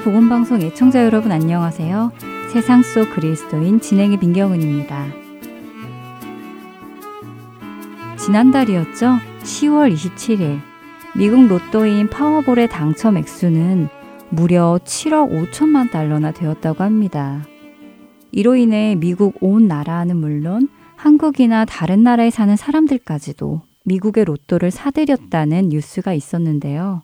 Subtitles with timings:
[0.00, 2.12] 서울 복음방송 애청자 여러분 안녕하세요.
[2.52, 5.06] 세상 속 그리스도인 진행의 민경은입니다.
[8.16, 9.18] 지난달이었죠?
[9.42, 10.60] 10월 27일
[11.16, 13.88] 미국 로또인 파워볼의 당첨 액수는
[14.30, 17.44] 무려 7억 5천만 달러나 되었다고 합니다.
[18.32, 26.14] 이로 인해 미국 온 나라는 물론 한국이나 다른 나라에 사는 사람들까지도 미국의 로또를 사들였다는 뉴스가
[26.14, 27.02] 있었는데요.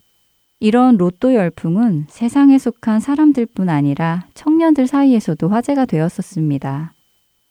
[0.59, 6.95] 이런 로또 열풍은 세상에 속한 사람들뿐 아니라 청년들 사이에서도 화제가 되었었습니다.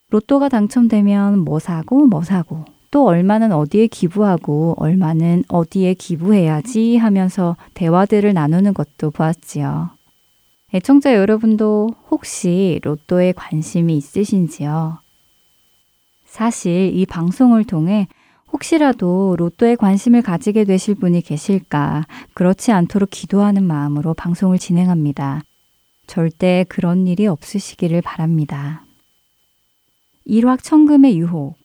[0.09, 8.33] 로또가 당첨되면 뭐 사고 뭐 사고 또 얼마는 어디에 기부하고 얼마는 어디에 기부해야지 하면서 대화들을
[8.33, 9.89] 나누는 것도 보았지요.
[10.73, 14.97] 애청자 여러분도 혹시 로또에 관심이 있으신지요?
[16.25, 18.07] 사실 이 방송을 통해
[18.55, 25.41] 혹시라도 로또에 관심을 가지게 되실 분이 계실까, 그렇지 않도록 기도하는 마음으로 방송을 진행합니다.
[26.07, 28.85] 절대 그런 일이 없으시기를 바랍니다.
[30.23, 31.57] 일확천금의 유혹.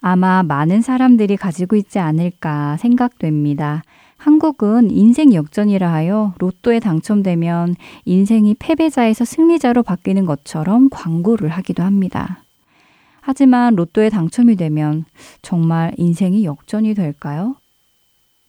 [0.00, 3.82] 아마 많은 사람들이 가지고 있지 않을까 생각됩니다.
[4.16, 12.41] 한국은 인생 역전이라 하여 로또에 당첨되면 인생이 패배자에서 승리자로 바뀌는 것처럼 광고를 하기도 합니다.
[13.24, 15.04] 하지만 로또에 당첨이 되면
[15.42, 17.54] 정말 인생이 역전이 될까요?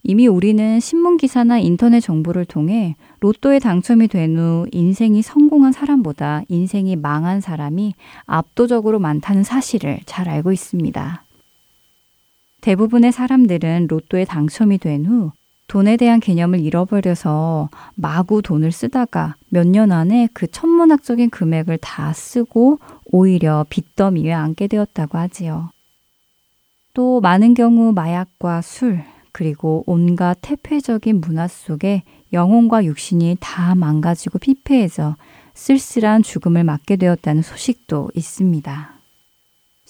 [0.01, 7.39] 이미 우리는 신문기사나 인터넷 정보를 통해 로또에 당첨이 된 후 인생이 성공한 사람보다 인생이 망한
[7.39, 7.93] 사람이
[8.25, 11.23] 압도적으로 많다는 사실을 잘 알고 있습니다.
[12.61, 15.31] 대부분의 사람들은 로또에 당첨이 된 후
[15.67, 22.79] 돈에 대한 개념을 잃어버려서 마구 돈을 쓰다가 몇 년 안에 그 천문학적인 금액을 다 쓰고
[23.05, 25.71] 오히려 빚더미에 앉게 되었다고 하지요.
[26.93, 32.03] 또 많은 경우 마약과 술, 그리고 온갖 태폐적인 문화 속에
[32.33, 35.15] 영혼과 육신이 다 망가지고 피폐해져
[35.55, 38.92] 쓸쓸한 죽음을 맞게 되었다는 소식도 있습니다.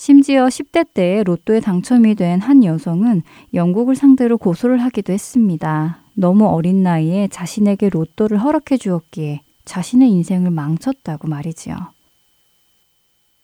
[0.06, 3.22] 심지어 10대 때 로또에 당첨이 된 한 여성은
[3.54, 6.00] 영국을 상대로 고소를 하기도 했습니다.
[6.14, 11.78] 너무 어린 나이에 자신에게 로또를 허락해 주었기에 자신의 인생을 망쳤다고 말이지요.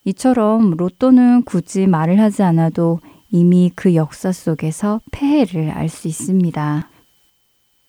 [0.04, 3.00] 이처럼 로또는 굳이 말을 하지 않아도
[3.32, 6.90] 이미 그 역사 속에서 폐해를 알 수 있습니다.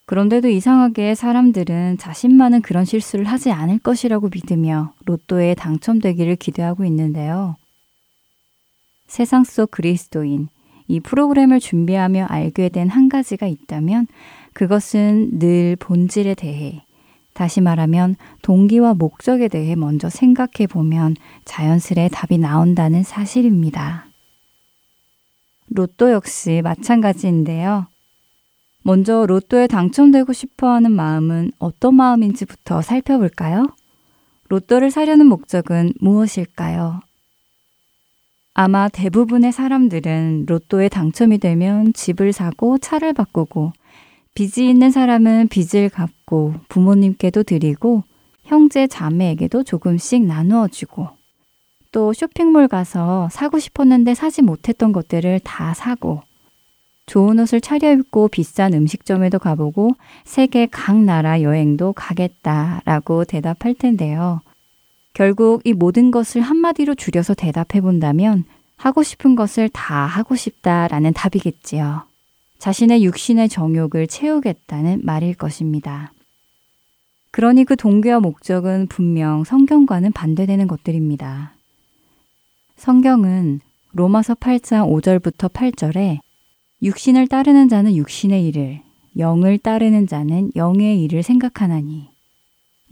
[0.06, 7.56] 그런데도 이상하게 사람들은 자신만은 그런 실수를 하지 않을 것이라고 믿으며 로또에 당첨되기를 기대하고 있는데요.
[9.10, 10.46] 세상 속 그리스도인,
[10.86, 14.06] 이 프로그램을 준비하며 알게 된 한 가지가 있다면
[14.52, 16.84] 그것은 늘 본질에 대해
[17.34, 24.06] 다시 말하면 동기와 목적에 대해 먼저 생각해 보면 자연스레 답이 나온다는 사실입니다.
[25.70, 27.86] 로또 역시 마찬가지인데요.
[28.82, 33.66] 먼저 로또에 당첨되고 싶어 하는 마음은 어떤 마음인지부터 살펴볼까요?
[34.48, 37.00] 로또를 사려는 목적은 무엇일까요?
[38.62, 43.72] 아마 대부분의 사람들은 로또에 당첨이 되면 집을 사고 차를 바꾸고
[44.34, 48.04] 빚이 있는 사람은 빚을 갚고 부모님께도 드리고
[48.44, 51.08] 형제 자매에게도 조금씩 나누어 주고
[51.90, 56.20] 또 쇼핑몰 가서 사고 싶었는데 사지 못했던 것들을 다 사고
[57.06, 59.92] 좋은 옷을 차려입고 비싼 음식점에도 가보고
[60.24, 64.42] 세계 각 나라 여행도 가겠다라고 대답할 텐데요.
[65.12, 68.44] 결국 이 모든 것을 한마디로 줄여서 대답해 본다면
[68.76, 72.04] 하고 싶은 것을 다 하고 싶다라는 답이겠지요.
[72.58, 76.12] 자신의 육신의 정욕을 채우겠다는 말일 것입니다.
[77.30, 81.54] 그러니 그 동기와 목적은 분명 성경과는 반대되는 것들입니다.
[82.76, 83.60] 성경은
[83.92, 86.18] 로마서 8장 5절부터 8절에
[86.82, 88.82] 육신을 따르는 자는 육신의 일을,
[89.18, 92.09] 영을 따르는 자는 영의 일을 생각하나니,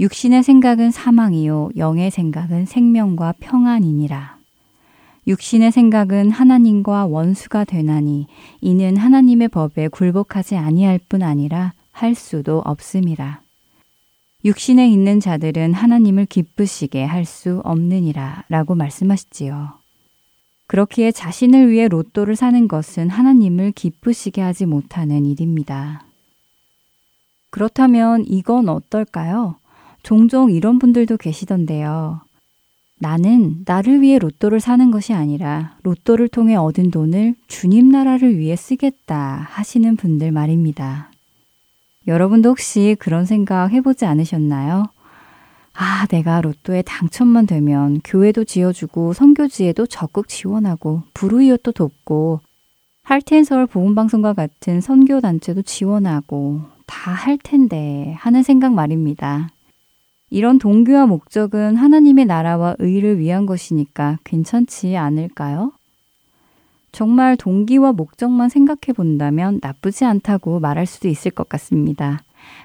[0.01, 4.39] 육신의 생각은 사망이요, 영의 생각은 생명과 평안이니라.
[5.27, 8.29] 육신의 생각은 하나님과 원수가 되나니
[8.61, 13.41] 이는 하나님의 법에 굴복하지 아니할 뿐 아니라 할 수도 없음이라.
[14.45, 19.73] 육신에 있는 자들은 하나님을 기쁘시게 할 수 없느니라 라고 말씀하시지요.
[20.69, 26.05] 그렇기에 자신을 위해 로또를 사는 것은 하나님을 기쁘시게 하지 못하는 일입니다.
[27.51, 29.57] 그렇다면 이건 어떨까요?
[30.03, 32.21] 종종 이런 분들도 계시던데요.
[33.01, 39.47] 나는 나를 위해 로또를 사는 것이 아니라 로또를 통해 얻은 돈을 주님 나라를 위해 쓰겠다
[39.51, 41.11] 하시는 분들 말입니다.
[42.07, 44.87] 여러분도 혹시 그런 생각 해보지 않으셨나요?
[45.75, 52.41] 아, 내가 로또에 당첨만 되면 교회도 지어주고 선교지에도 적극 지원하고 불우이웃도 돕고
[53.05, 59.51] 할텐 서울 보훈방송과 같은 선교단체도 지원하고 다 할 텐데 하는 생각 말입니다.
[60.31, 65.73] 이런 동기와 목적은 하나님의 나라와 의를 위한 것이니까 괜찮지 않을까요?
[66.93, 72.23] 정말 동기와 목적만 생각해 본다면 나쁘지 않다고 말할 수도 있을 것 같습니다.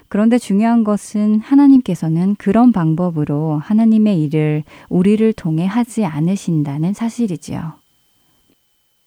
[0.08, 7.74] 그런데 중요한 것은 하나님께서는 그런 방법으로 하나님의 일을 우리를 통해 하지 않으신다는 사실이지요.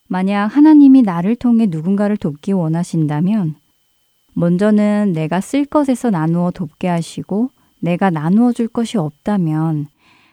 [0.08, 3.54] 만약 하나님이 나를 통해 누군가를 돕기 원하신다면
[4.34, 9.86] 먼저는 내가 쓸 것에서 나누어 돕게 하시고 내가 나누어 줄 것이 없다면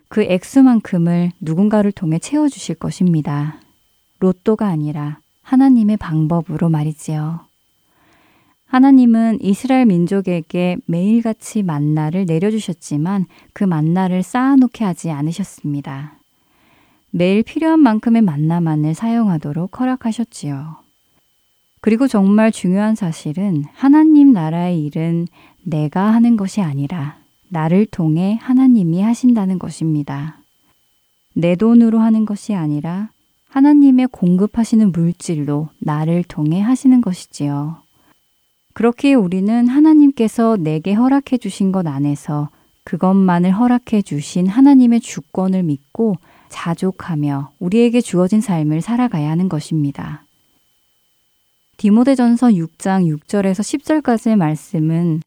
[0.07, 3.59] 그 액수만큼을 누군가를 통해 채워 주실 것입니다.
[4.19, 7.41] 로또가 아니라 하나님의 방법으로 말이지요.
[8.67, 16.17] 하나님은 이스라엘 민족에게 매일같이 만나를 내려주셨지만 그 만나를 쌓아놓게 하지 않으셨습니다.
[17.11, 20.77] 매일 필요한 만큼의 만나만을 사용하도록 허락하셨지요.
[21.79, 25.27] 그리고 정말 중요한 사실은 하나님 나라의 일은
[25.63, 27.17] 내가 하는 것이 아니라
[27.55, 30.39] 나를 통해 하나님이 하신다는 것입니다.
[31.33, 33.11] 내 돈으로 하는 것이 아니라
[33.47, 37.77] 하나님의 공급하시는 물질로 나를 통해 하시는 것이지요.
[38.73, 42.49] 그렇게 우리는 하나님께서 내게 허락해 주신 것 안에서
[42.83, 46.17] 그것만을 허락해 주신 하나님의 주권을 믿고
[46.49, 50.25] 자족하며 우리에게 주어진 삶을 살아가야 하는 것입니다.
[51.77, 55.21] 디모데전서 6장 6절에서 10절까지의 말씀은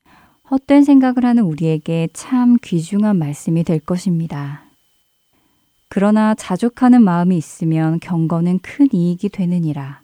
[0.50, 4.62] 헛된 생각을 하는 우리에게 참 귀중한 말씀이 될 것입니다.
[5.88, 10.00] 그러나 자족하는 마음이 있으면 경건은 큰 이익이 되느니라.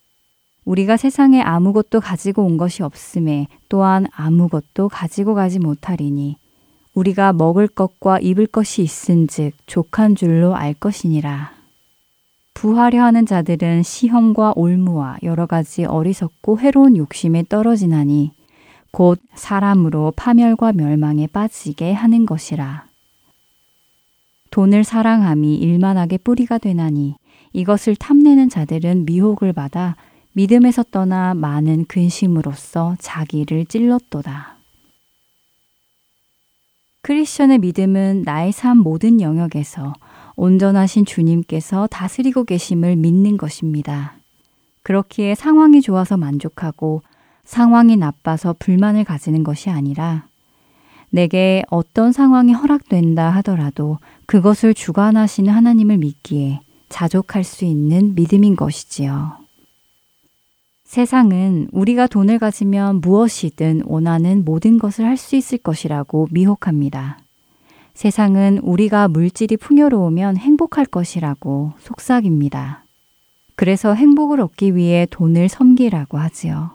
[0.64, 6.37] 우리가 세상에 아무것도 가지고 온 것이 없음에 또한 아무것도 가지고 가지 못하리니
[6.94, 11.52] 우리가 먹을 것과 입을 것이 있은즉 족한 줄로 알 것이니라.
[12.55, 18.31] 부하려 하는 자들은 시험과 올무와 여러 가지 어리석고 해로운 욕심에 떨어지나니
[18.94, 22.87] 곧 사람으로 파멸과 멸망에 빠지게 하는 것이라.
[24.52, 27.17] 돈을 사랑함이 일만하게 뿌리가 되나니
[27.52, 29.96] 이것을 탐내는 자들은 미혹을 받아
[30.35, 34.58] 믿음에서 떠나 많은 근심으로써 자기를 찔렀도다.
[37.02, 39.93] 크리스천의 믿음은 나의 삶 모든 영역에서
[40.37, 44.14] 온전하신 주님께서 다스리고 계심을 믿는 것입니다.
[44.85, 47.02] 그렇기에 상황이 좋아서 만족하고
[47.44, 50.26] 상황이 나빠서 불만을 가지는 것이 아니라
[51.11, 59.44] 내게 어떤 상황이 허락된다 하더라도 그것을 주관하시는 하나님을 믿기에 자족할 수 있는 믿음인 것이지요.
[60.85, 67.19] 세상은 우리가 돈을 가지면 무엇이든 원하는 모든 것을 할 수 있을 것이라고 미혹합니다.
[67.94, 72.85] 세상은 우리가 물질이 풍요로우면 행복할 것이라고 속삭입니다.
[73.57, 76.74] 그래서 행복을 얻기 위해 돈을 섬기라고 하지요.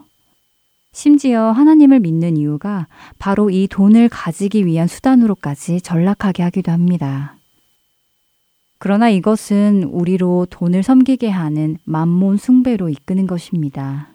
[0.91, 2.88] 심지어 하나님을 믿는 이유가
[3.19, 7.36] 바로 이 돈을 가지기 위한 수단으로까지 전락하게 하기도 합니다.
[8.79, 14.10] 그러나 이것은 우리로 돈을 섬기게 하는 만몬 숭배로 이끄는 것입니다.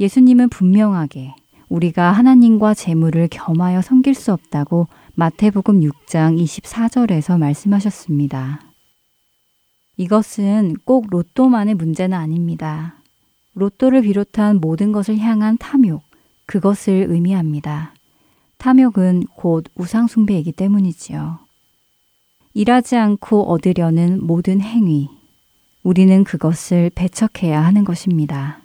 [0.00, 1.34] 예수님은 분명하게
[1.68, 8.60] 우리가 하나님과 재물을 겸하여 섬길 수 없다고 마태복음 6장 24절에서 말씀하셨습니다.
[9.96, 12.97] 이것은 꼭 로또만의 문제는 아닙니다.
[13.54, 16.02] 로또를 비롯한 모든 것을 향한 탐욕,
[16.46, 17.94] 그것을 의미합니다.
[18.58, 21.38] 탐욕은 곧 우상숭배이기 때문이지요.
[22.54, 25.08] 일하지 않고 얻으려는 모든 행위,
[25.82, 28.60] 우리는 그것을 배척해야 하는 것입니다.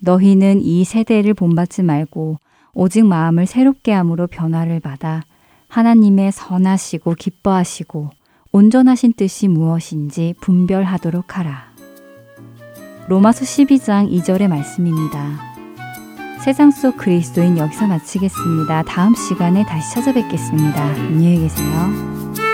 [0.00, 2.38] 너희는 이 세대를 본받지 말고
[2.74, 5.22] 오직 마음을 새롭게 함으로 변화를 받아
[5.68, 8.10] 하나님의 선하시고 기뻐하시고
[8.52, 11.65] 온전하신 뜻이 무엇인지 분별하도록 하라.
[13.08, 15.38] 로마서 12장 2절의 말씀입니다.
[16.44, 18.82] 세상 속 그리스도인 여기서 마치겠습니다.
[18.82, 20.82] 다음 시간에 다시 찾아뵙겠습니다.
[20.82, 22.45] 안녕히 계세요.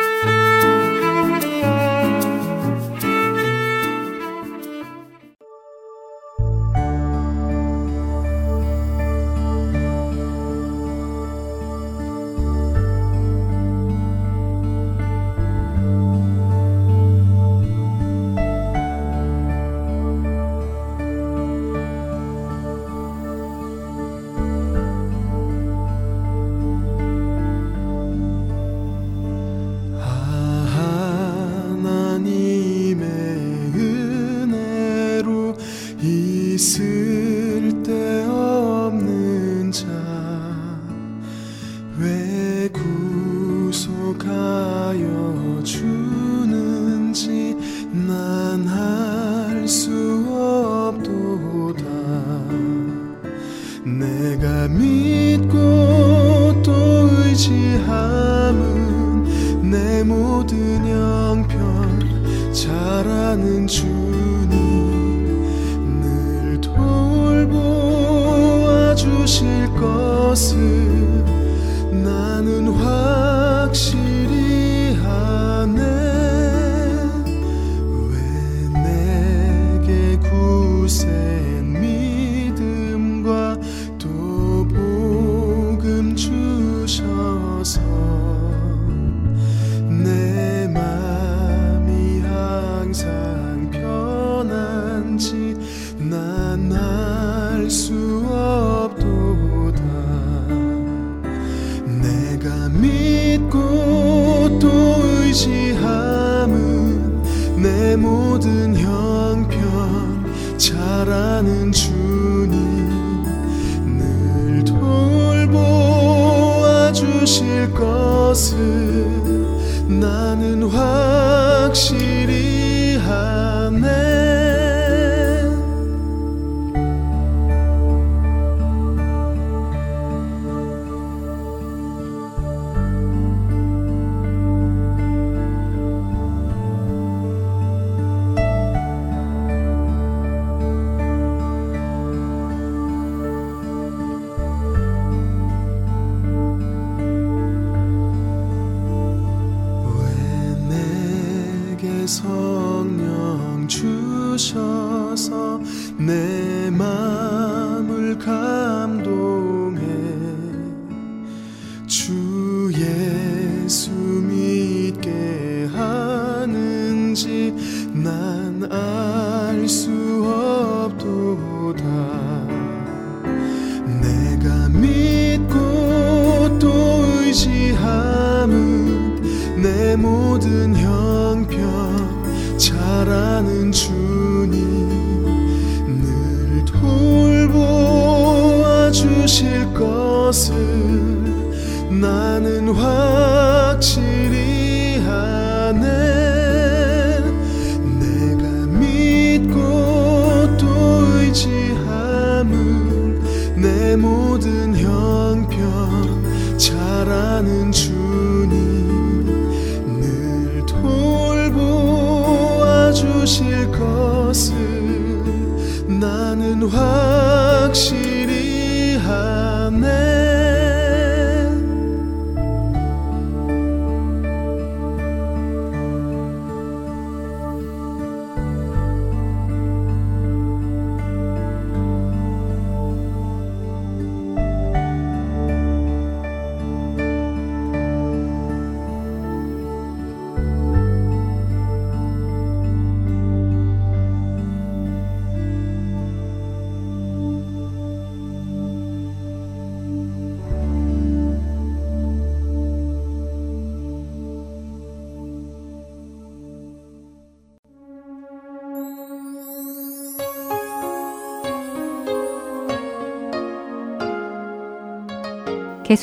[36.03, 37.32] 있으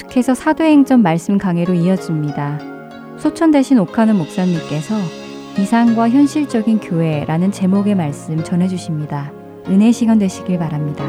[0.09, 2.59] 계속해서 사도행전 말씀 강해로 이어집니다.
[3.17, 4.95] 소천 대신 옥하는 목사님께서
[5.59, 9.31] 이상과 현실적인 교회라는 제목의 말씀 전해주십니다.
[9.67, 11.05] 은혜 시간 되시길 바랍니다.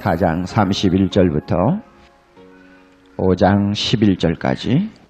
[0.00, 1.82] 사장 31절부터
[3.16, 5.01] 5장 11절까지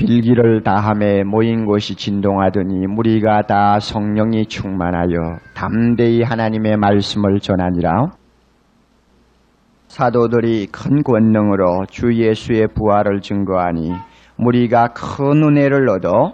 [0.00, 8.06] 빌기를 다함에 모인 곳이 진동하더니 무리가 다 성령이 충만하여 담대히 하나님의 말씀을 전하니라
[9.88, 13.92] 사도들이 큰 권능으로 주 예수의 부활을 증거하니
[14.36, 16.32] 무리가 큰 은혜를 얻어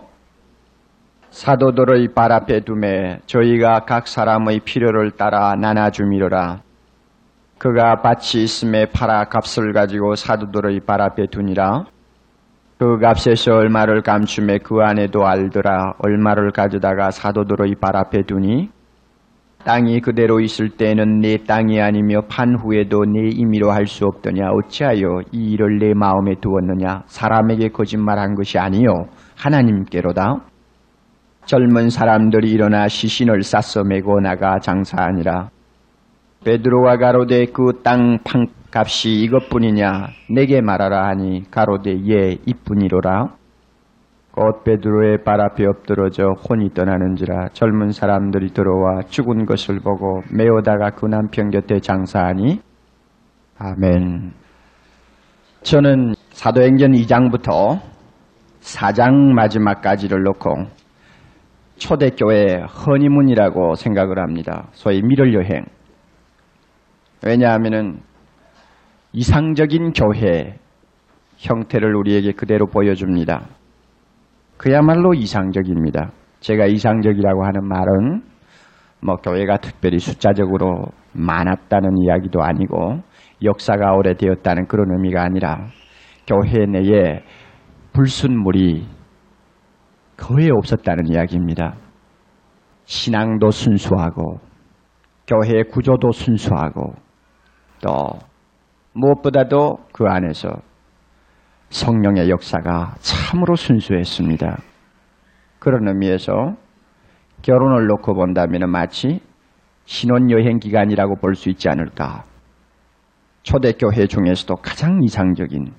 [1.30, 6.60] 사도들의 발 앞에 두매 저희가 각 사람의 필요를 따라 나눠주미로라
[7.58, 11.86] 그가 밭이 있음에 팔아 값을 가지고 사도들의 발 앞에 두니라.
[12.78, 15.94] 그 값에서 얼마를 감춤에 그 안에도 알더라.
[15.98, 18.68] 얼마를 가져다가 사도들의 발 앞에 두니.
[19.64, 24.50] 땅이 그대로 있을 때는 내 땅이 아니며 판 후에도 내 임의로 할 수 없더냐.
[24.50, 27.02] 어찌하여 이 일을 내 마음에 두었느냐.
[27.06, 29.06] 사람에게 거짓말한 것이 아니요
[29.36, 30.42] 하나님께로다.
[31.46, 35.48] 젊은 사람들이 일어나 시신을 쌌어 메고 나가 장사하니라.
[36.44, 43.28] 베드로와 가로되 그 땅 판 값이 이것뿐이냐 내게 말하라 하니 가로되 예 이뿐이로라
[44.32, 51.06] 곧 베드로의 발 앞에 엎드러져 혼이 떠나는지라 젊은 사람들이 들어와 죽은 것을 보고 메어다가 그
[51.06, 52.60] 남편 곁에 장사하니
[53.58, 54.32] 아멘
[55.62, 57.80] 저는 사도행전 2장부터
[58.60, 60.66] 4장 마지막까지를 놓고
[61.78, 64.68] 초대교회 허니문이라고 생각을 합니다.
[64.72, 65.64] 소위 미럴 여행.
[67.24, 68.00] 왜냐하면은
[69.16, 70.58] 이상적인 교회
[71.38, 73.46] 형태를 우리에게 그대로 보여줍니다.
[74.58, 76.12] 그야말로 이상적입니다.
[76.40, 78.22] 제가 이상적이라고 하는 말은
[79.00, 83.00] 뭐 교회가 특별히 숫자적으로 많았다는 이야기도 아니고
[83.42, 85.68] 역사가 오래되었다는 그런 의미가 아니라
[86.26, 87.22] 교회 내에
[87.94, 88.86] 불순물이
[90.18, 91.74] 거의 없었다는 이야기입니다.
[92.84, 94.40] 신앙도 순수하고
[95.26, 96.92] 교회의 구조도 순수하고
[97.80, 98.18] 또
[98.96, 100.48] 무엇보다도 그 안에서
[101.68, 104.58] 성령의 역사가 참으로 순수했습니다.
[105.58, 106.56] 그런 의미에서
[107.42, 109.20] 결혼을 놓고 본다면 마치
[109.84, 112.24] 신혼여행 기간이라고 볼 수 있지 않을까.
[113.42, 115.72] 초대교회 중에서도 가장 이상적인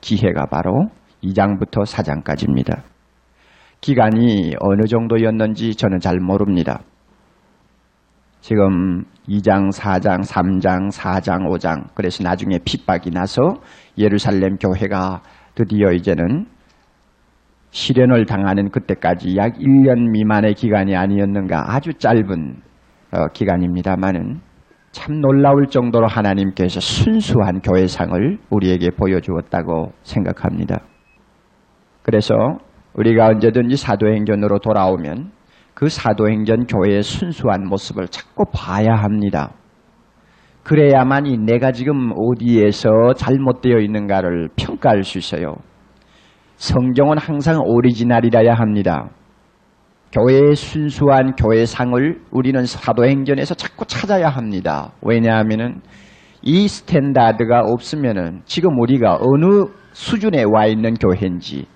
[0.00, 0.88] 기회가 바로
[1.22, 2.82] 2장부터 4장까지입니다.
[3.80, 6.80] 기간이 어느 정도였는지 저는 잘 모릅니다.
[8.46, 13.56] 지금 2장, 4장, 3장, 4장, 5장 그래서 나중에 핍박이 나서
[13.98, 15.20] 예루살렘 교회가
[15.56, 16.46] 드디어 이제는
[17.70, 22.62] 실현을 당하는 그때까지 약 1년 미만의 기간이 아니었는가 아주 짧은
[23.14, 24.38] 어, 기간입니다만은
[24.92, 30.82] 참 놀라울 정도로 하나님께서 순수한 교회상을 우리에게 보여주었다고 생각합니다.
[32.04, 32.36] 그래서
[32.94, 35.32] 우리가 언제든지 사도행전으로 돌아오면
[35.76, 39.52] 그 사도행전 교회의 순수한 모습을 자꾸 봐야 합니다.
[40.62, 45.56] 그래야만 이 내가 지금 어디에서 잘못되어 있는가를 평가할 수 있어요.
[46.56, 49.10] 성경은 항상 오리지널이라야 합니다.
[50.12, 54.92] 교회의 순수한 교회상을 우리는 사도행전에서 자꾸 찾아야 합니다.
[55.02, 55.82] 왜냐하면
[56.40, 61.66] 이 스탠다드가 없으면 지금 우리가 어느 수준에 와 있는 교회인지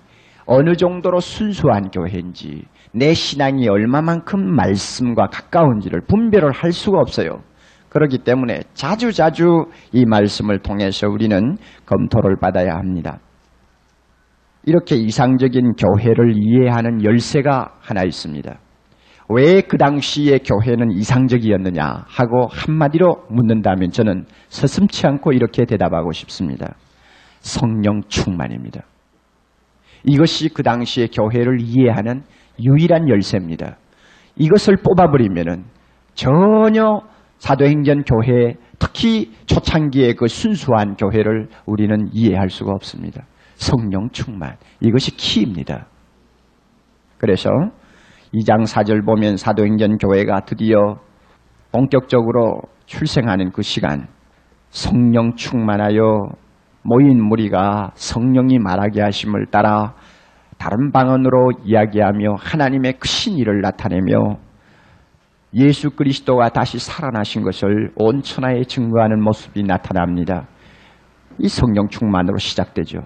[0.53, 7.41] 어느 정도로 순수한 교회인지 내 신앙이 얼마만큼 말씀과 가까운지를 분별을 할 수가 없어요.
[7.87, 13.19] 그렇기 때문에 자주자주 이 말씀을 통해서 우리는 검토를 받아야 합니다.
[14.65, 18.53] 이렇게 이상적인 교회를 이해하는 열쇠가 하나 있습니다.
[19.29, 26.75] 왜 그 당시의 교회는 이상적이었느냐 하고 한마디로 묻는다면 저는 서슴치 않고 이렇게 대답하고 싶습니다.
[27.39, 28.81] 성령 충만입니다.
[30.03, 32.23] 이것이 그 당시의 교회를 이해하는
[32.59, 33.77] 유일한 열쇠입니다.
[34.35, 35.65] 이것을 뽑아버리면
[36.13, 37.01] 전혀
[37.37, 43.23] 사도행전 교회 특히 초창기의 그 순수한 교회를 우리는 이해할 수가 없습니다.
[43.55, 45.87] 성령 충만 이것이 키입니다.
[47.17, 47.49] 그래서
[48.33, 50.97] 2장 4절 보면 사도행전 교회가 드디어
[51.71, 54.07] 본격적으로 출생하는 그 시간
[54.69, 56.29] 성령 충만하여
[56.83, 59.93] 모인 무리가 성령이 말하게 하심을 따라
[60.57, 64.37] 다른 방언으로 이야기하며 하나님의 크신 일을 나타내며
[65.53, 70.47] 예수 그리스도가 다시 살아나신 것을 온 천하에 증거하는 모습이 나타납니다.
[71.39, 72.99] 이 성령 충만으로 시작되죠.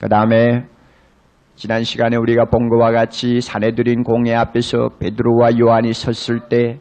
[0.00, 0.66] 그 다음에
[1.54, 6.80] 지난 시간에 우리가 본 것과 같이 사내들인 공회 앞에서 베드로와 요한이 섰을 때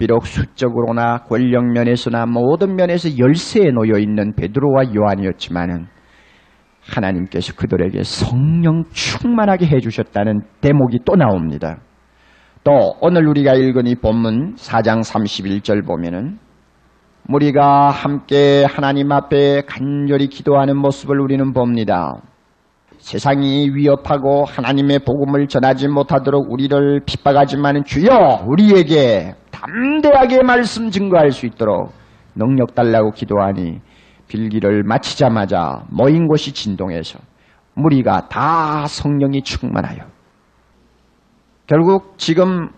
[0.00, 5.88] 비록 수적으로나 권력 면에서나 모든 면에서 열세에 놓여 있는 베드로와 요한이었지만은
[6.80, 11.80] 하나님께서 그들에게 성령 충만하게 해주셨다는 대목이 또 나옵니다.
[12.64, 16.38] 또 오늘 우리가 읽은 이 본문 4장 31절 보면은
[17.28, 22.22] 우리가 함께 하나님 앞에 간절히 기도하는 모습을 우리는 봅니다.
[23.00, 31.92] 세상이 위협하고 하나님의 복음을 전하지 못하도록 우리를 핍박하지만 주여 우리에게 담대하게 말씀 증거할 수 있도록
[32.34, 33.80] 능력 달라고 기도하니
[34.28, 37.18] 빌기를 마치자마자 모인 곳이 진동해서
[37.74, 40.04] 무리가 다 성령이 충만하여
[41.66, 42.68] 결국 지금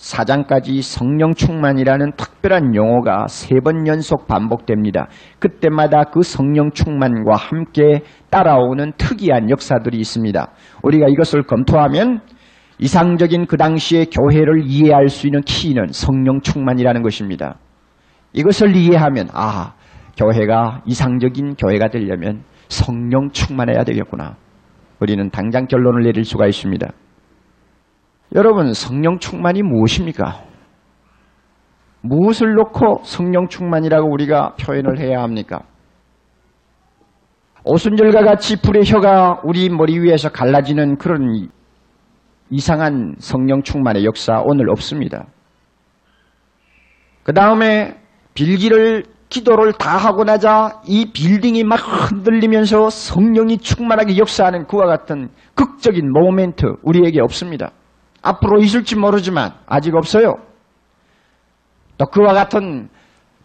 [0.00, 5.08] 사장까지 성령 충만이라는 특별한 용어가 세 번 연속 반복됩니다.
[5.38, 10.52] 그때마다 그 성령 충만과 함께 따라오는 특이한 역사들이 있습니다.
[10.82, 12.20] 우리가 이것을 검토하면
[12.78, 17.56] 이상적인 그 당시의 교회를 이해할 수 있는 키는 성령 충만이라는 것입니다.
[18.32, 19.74] 이것을 이해하면 아
[20.16, 24.36] 교회가 이상적인 교회가 되려면 성령 충만해야 되겠구나.
[25.00, 26.88] 우리는 당장 결론을 내릴 수가 있습니다.
[28.34, 30.44] 여러분 성령 충만이 무엇입니까?
[32.02, 35.60] 무엇을 놓고 성령 충만이라고 우리가 표현을 해야 합니까?
[37.64, 41.48] 오순절과 같이 불의 혀가 우리 머리 위에서 갈라지는 그런
[42.50, 45.26] 이상한 성령 충만의 역사 오늘 없습니다.
[47.24, 47.96] 그 다음에
[48.34, 56.10] 빌기를 기도를 다 하고 나자 이 빌딩이 막 흔들리면서 성령이 충만하게 역사하는 그와 같은 극적인
[56.12, 57.72] 모멘트 우리에게 없습니다.
[58.22, 60.36] 앞으로 있을지 모르지만 아직 없어요.
[61.98, 62.88] 또 그와 같은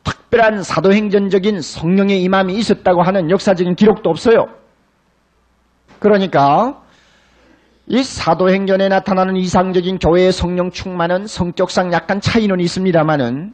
[0.03, 4.47] 특별한 사도행전적인 성령의 임함이 있었다고 하는 역사적인 기록도 없어요.
[5.99, 6.81] 그러니까
[7.87, 13.53] 이 사도행전에 나타나는 이상적인 교회의 성령 충만은 성격상 약간 차이는 있습니다만은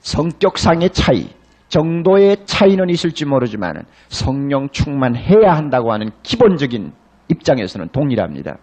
[0.00, 1.28] 성격상의 차이,
[1.68, 6.92] 정도의 차이는 있을지 모르지만 성령 충만해야 한다고 하는 기본적인
[7.28, 8.58] 입장에서는 동일합니다.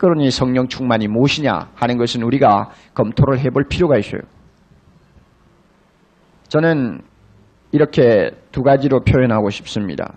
[0.00, 4.22] 그러니 성령 충만이 무엇이냐 하는 것은 우리가 검토를 해볼 필요가 있어요.
[6.48, 7.02] 저는
[7.70, 10.14] 이렇게 두 가지로 표현하고 싶습니다.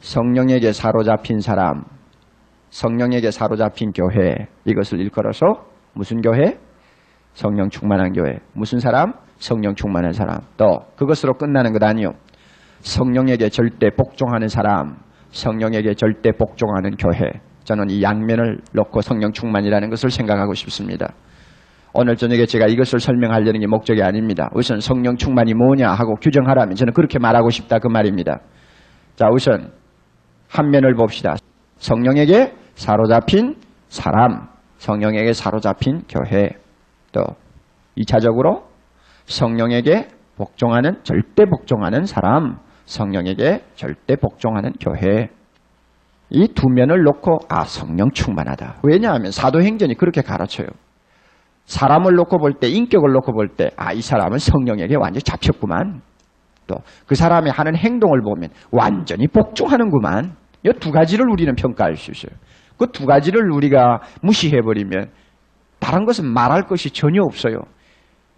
[0.00, 1.84] 성령에게 사로잡힌 사람,
[2.68, 6.58] 성령에게 사로잡힌 교회, 이것을 일컬어서 무슨 교회?
[7.32, 8.38] 성령 충만한 교회.
[8.52, 9.14] 무슨 사람?
[9.38, 10.40] 성령 충만한 사람.
[10.58, 12.10] 또 그것으로 끝나는 것 아니요.
[12.80, 14.98] 성령에게 절대 복종하는 사람,
[15.30, 17.40] 성령에게 절대 복종하는 교회.
[17.66, 21.12] 저는 이 양면을 놓고 성령 충만이라는 것을 생각하고 싶습니다.
[21.92, 24.48] 오늘 저녁에 제가 이것을 설명하려는 게 목적이 아닙니다.
[24.54, 28.38] 우선 성령 충만이 뭐냐 하고 규정하라면 저는 그렇게 말하고 싶다 그 말입니다.
[29.16, 29.72] 자, 우선
[30.48, 31.34] 한 면을 봅시다.
[31.78, 33.56] 성령에게 사로잡힌
[33.88, 34.48] 사람,
[34.78, 36.50] 성령에게 사로잡힌 교회,
[37.10, 37.22] 또
[37.98, 38.62] 2차적으로
[39.24, 45.30] 성령에게 복종하는 절대 복종하는 사람, 성령에게 절대 복종하는 교회.
[46.30, 48.80] 이 두 면을 놓고 아 성령 충만하다.
[48.82, 50.66] 왜냐하면 사도행전이 그렇게 가르쳐요.
[51.66, 56.00] 사람을 놓고 볼 때, 인격을 놓고 볼 때, 아, 이 사람은 성령에게 완전히 잡혔구만.
[56.68, 60.36] 또, 그 사람이 하는 행동을 보면 완전히 복종하는구만.
[60.64, 62.36] 이 두 가지를 우리는 평가할 수 있어요.
[62.78, 65.10] 그 두 가지를 우리가 무시해버리면
[65.78, 67.58] 다른 것은 말할 것이 전혀 없어요.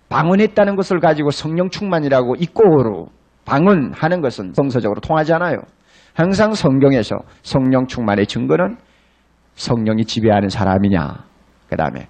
[0.09, 3.09] 방언했다는 것을 가지고 성령 충만이라고 이꼬로
[3.44, 5.57] 방언하는 것은 성서적으로 통하지 않아요.
[6.18, 8.76] 항상 성경에서 성령 충만의 증거는
[9.54, 11.24] 성령이 지배하는 사람이냐,
[11.70, 12.09] 그 다음에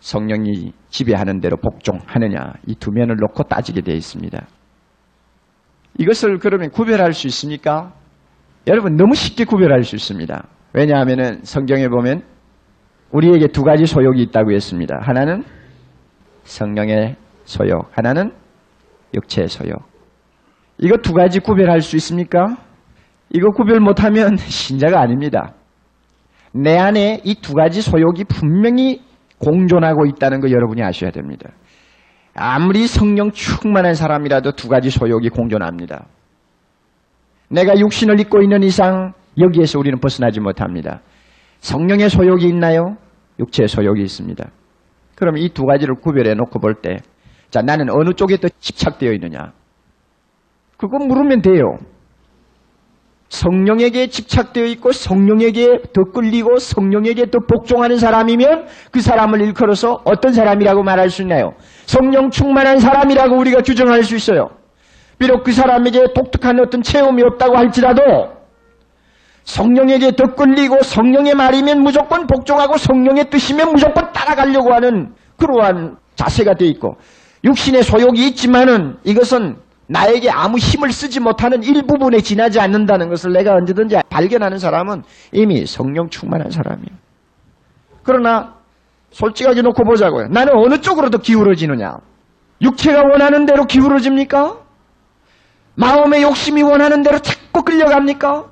[0.00, 4.38] 성령이 지배하는 대로 복종하느냐, 이 두 면을 놓고 따지게 되어 있습니다.
[5.98, 7.94] 이것을 그러면 구별할 수 있습니까?
[8.66, 10.46] 여러분, 너무 쉽게 구별할 수 있습니다.
[10.74, 12.22] 왜냐하면 성경에 보면
[13.12, 14.98] 우리에게 두 가지 소욕이 있다고 했습니다.
[15.00, 15.42] 하나는
[16.44, 18.30] 성령의 소욕, 하나는
[19.14, 19.88] 육체의 소욕.
[20.76, 22.58] 이거 두 가지 구별할 수 있습니까?
[23.30, 25.54] 이거 구별 못하면 신자가 아닙니다.
[26.52, 29.02] 내 안에 이 두 가지 소욕이 분명히
[29.38, 31.50] 공존하고 있다는 거 여러분이 아셔야 됩니다.
[32.34, 36.06] 아무리 성령 충만한 사람이라도 두 가지 소욕이 공존합니다.
[37.48, 41.00] 내가 육신을 입고 있는 이상 여기에서 우리는 벗어나지 못합니다.
[41.60, 42.96] 성령의 소욕이 있나요?
[43.38, 44.48] 육체의 소욕이 있습니다.
[45.14, 46.96] 그럼 이 두 가지를 구별해 놓고 볼 때,
[47.50, 49.52] 자, 나는 어느 쪽에 더 집착되어 있느냐?
[50.78, 51.78] 그거 물으면 돼요.
[53.28, 60.82] 성령에게 집착되어 있고 성령에게 더 끌리고 성령에게 더 복종하는 사람이면 그 사람을 일컬어서 어떤 사람이라고
[60.82, 61.54] 말할 수 있나요?
[61.86, 64.50] 성령 충만한 사람이라고 우리가 규정할 수 있어요.
[65.18, 68.02] 비록 그 사람에게 독특한 어떤 체험이 없다고 할지라도
[69.44, 76.68] 성령에게 더 끌리고 성령의 말이면 무조건 복종하고 성령의 뜻이면 무조건 따라가려고 하는 그러한 자세가 되어
[76.68, 76.96] 있고
[77.44, 79.56] 육신의 소욕이 있지만은 이것은
[79.88, 86.08] 나에게 아무 힘을 쓰지 못하는 일부분에 지나지 않는다는 것을 내가 언제든지 발견하는 사람은 이미 성령
[86.10, 86.96] 충만한 사람이에요.
[88.02, 88.54] 그러나
[89.10, 90.28] 솔직하게 놓고 보자고요.
[90.28, 91.98] 나는 어느 쪽으로 더 기울어지느냐?
[92.62, 94.56] 육체가 원하는 대로 기울어집니까?
[95.74, 98.44] 마음의 욕심이 원하는 대로 자꾸 끌려갑니까?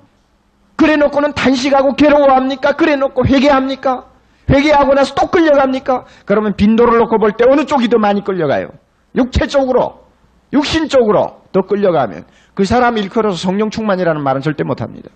[0.77, 2.73] 그래 놓고는 단식하고 괴로워합니까?
[2.73, 4.05] 그래 놓고 회개합니까?
[4.51, 6.05] 회개하고 나서 또 끌려갑니까?
[6.27, 8.69] 그러면 빈도를 놓고 볼 때 어느 쪽이 더 많이 끌려가요?
[9.17, 10.04] 육체 쪽으로,
[10.53, 15.11] 육신 쪽으로 더 끌려가면 그 사람 일컬어서 성령 충만이라는 말은 절대 못합니다.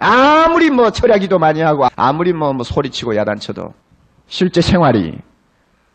[0.00, 3.70] 아무리 뭐 철야기도 많이 하고 아무리 뭐, 뭐 소리치고 야단쳐도
[4.26, 5.18] 실제 생활이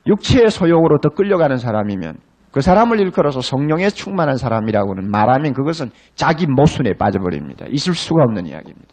[0.07, 2.17] 육체의 소욕으로 더 끌려가는 사람이면
[2.51, 7.65] 그 사람을 일컬어서 성령에 충만한 사람이라고는 말하면 그것은 자기 모순에 빠져버립니다.
[7.69, 8.87] 있을 수가 없는 이야기입니다.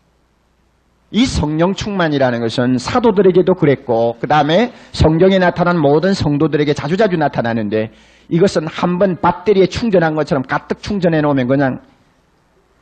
[1.10, 7.92] 이 성령 충만이라는 것은 사도들에게도 그랬고 그 다음에 성경에 나타난 모든 성도들에게 자주자주 나타나는데
[8.28, 11.80] 이것은 한 번 배터리에 충전한 것처럼 가득 충전해 놓으면 그냥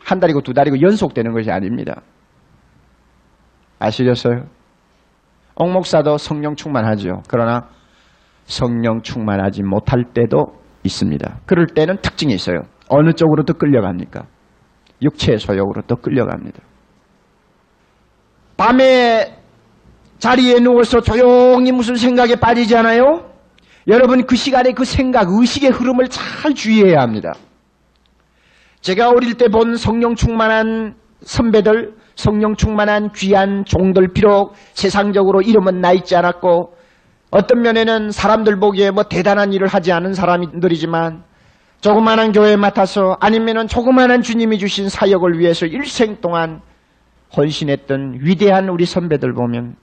[0.04, 2.00] 한 달이고 두 달이고 연속되는 것이 아닙니다.
[3.78, 4.46] 아시겠어요?
[5.56, 7.22] 옥목사도 성령 충만하죠.
[7.28, 7.68] 그러나
[8.44, 10.46] 성령 충만하지 못할 때도
[10.84, 11.40] 있습니다.
[11.46, 12.60] 그럴 때는 특징이 있어요.
[12.88, 14.24] 어느 쪽으로 더 끌려갑니까?
[15.02, 16.60] 육체의 소욕으로 더 끌려갑니다.
[18.56, 19.36] 밤에
[20.18, 23.30] 자리에 누워서 조용히 무슨 생각에 빠지지 않아요?
[23.88, 27.32] 여러분 그 시간에 그 생각, 의식의 흐름을 잘 주의해야 합니다.
[28.80, 35.92] 제가 어릴 때 본 성령 충만한 선배들, 성령 충만한 귀한 종들 비록 세상적으로 이름은 나
[35.92, 36.74] 있지 않았고
[37.30, 41.22] 어떤 면에는 사람들 보기에 뭐 대단한 일을 하지 않은 사람들이지만
[41.80, 46.60] 조그마한 교회에 맡아서 아니면은 조그마한 주님이 주신 사역을 위해서 일생 동안
[47.36, 49.76] 헌신했던 위대한 우리 선배들 보면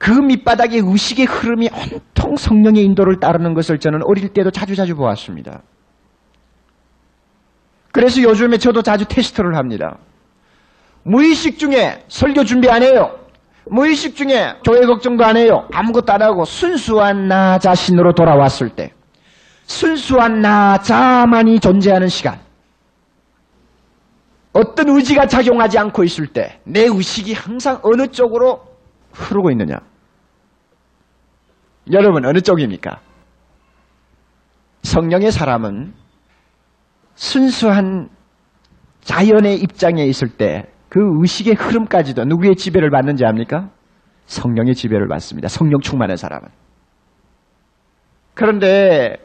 [0.00, 5.60] 그 밑바닥의 의식의 흐름이 온통 성령의 인도를 따르는 것을 저는 어릴 때도 자주자주 보았습니다.
[7.92, 9.98] 그래서 요즘에 저도 자주 테스트를 합니다.
[11.02, 13.14] 무의식 중에 설교 준비 안 해요.
[13.66, 15.68] 무의식 중에 교회 걱정도 안 해요.
[15.70, 18.94] 아무것도 안 하고 순수한 나 자신으로 돌아왔을 때
[19.66, 22.38] 순수한 나 자만이 존재하는 시간
[24.54, 28.62] 어떤 의지가 작용하지 않고 있을 때 내 의식이 항상 어느 쪽으로
[29.12, 29.76] 흐르고 있느냐
[31.92, 33.00] 여러분 어느 쪽입니까?
[34.82, 35.92] 성령의 사람은
[37.14, 38.08] 순수한
[39.00, 43.70] 자연의 입장에 있을 때 그 의식의 흐름까지도 누구의 지배를 받는지 압니까?
[44.26, 45.48] 성령의 지배를 받습니다.
[45.48, 46.48] 성령 충만한 사람은.
[48.34, 49.16] 그런데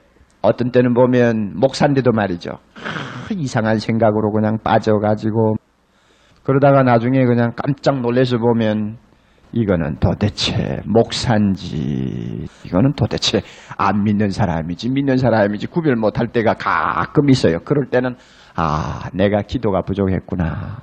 [0.44, 2.52] 어떤 때는 보면 목사인데도 말이죠.
[2.76, 5.56] 하, 이상한 생각으로 그냥 빠져가지고
[6.44, 8.98] 그러다가 나중에 그냥 깜짝 놀래서 보면
[9.56, 13.42] 이거는 도대체 목사인지 이거는 도대체
[13.78, 17.60] 안 믿는 사람이지 믿는 사람이지 구별 못할 때가 가끔 있어요.
[17.64, 18.18] 그럴 때는
[18.58, 20.82] 아 내가 기도가 부족했구나.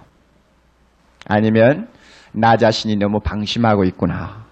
[1.29, 1.89] 아니면
[2.33, 4.47] 나 자신이 너무 방심하고 있구나.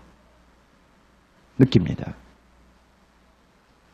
[1.59, 2.13] 느낍니다.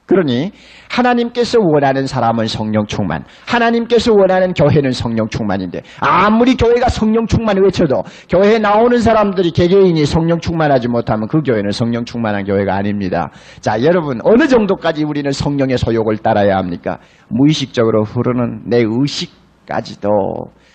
[0.07, 0.53] 그러니
[0.89, 8.03] 하나님께서 원하는 사람은 성령 충만, 하나님께서 원하는 교회는 성령 충만인데 아무리 교회가 성령 충만을 외쳐도
[8.29, 13.31] 교회에 나오는 사람들이 개개인이 성령 충만하지 못하면 그 교회는 성령 충만한 교회가 아닙니다.
[13.61, 16.99] 자, 여러분 어느 정도까지 우리는 성령의 소욕을 따라야 합니까?
[17.29, 20.09] 무의식적으로 흐르는 내 의식까지도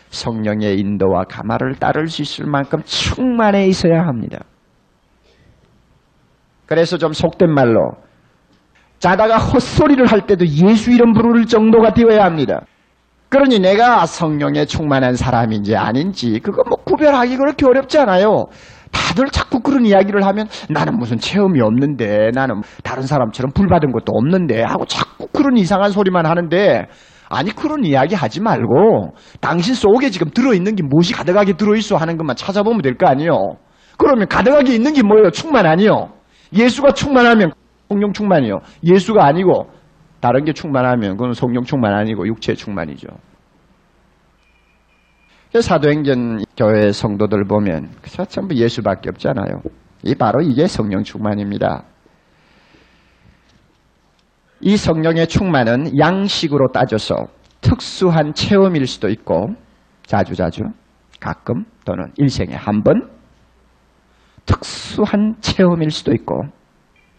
[0.10, 4.40] 성령의 인도와 가마를 따를 수 있을 만큼 충만해 있어야 합니다.
[6.66, 7.92] 그래서 좀 속된 말로
[9.02, 12.62] 자다가 헛소리를 할 때도 예수 이름 부를 정도가 되어야 합니다.
[13.30, 18.46] 그러니 내가 성령에 충만한 사람인지 아닌지 그거 뭐 구별하기 그렇게 어렵지 않아요.
[18.92, 24.62] 다들 자꾸 그런 이야기를 하면 나는 무슨 체험이 없는데 나는 다른 사람처럼 불받은 것도 없는데
[24.62, 26.86] 하고 자꾸 그런 이상한 소리만 하는데
[27.28, 32.36] 아니 그런 이야기 하지 말고 당신 속에 지금 들어있는 게 무엇이 가득하게 들어있어 하는 것만
[32.36, 33.32] 찾아보면 될 거 아니요.
[33.98, 35.32] 그러면 가득하게 있는 게 뭐예요?
[35.32, 36.10] 충만 아니요.
[36.54, 37.54] 예수가 충만하면
[37.92, 38.60] 성령 충만이요.
[38.86, 39.70] 예수가 아니고
[40.22, 43.10] 다른 게 충만하면 그건 성령 충만 아니고 육체 충만이죠.
[45.60, 47.90] 사도행전 교회 성도들 보면
[48.30, 49.62] 전부 예수밖에 없잖아요.
[50.04, 51.84] 이 바로 이게 성령 충만입니다.
[54.62, 57.16] 이 성령의 충만은 양식으로 따져서
[57.60, 59.48] 특수한 체험일 수도 있고
[60.06, 60.64] 자주자주
[61.20, 63.10] 가끔 또는 일생에 한 번
[64.46, 66.44] 특수한 체험일 수도 있고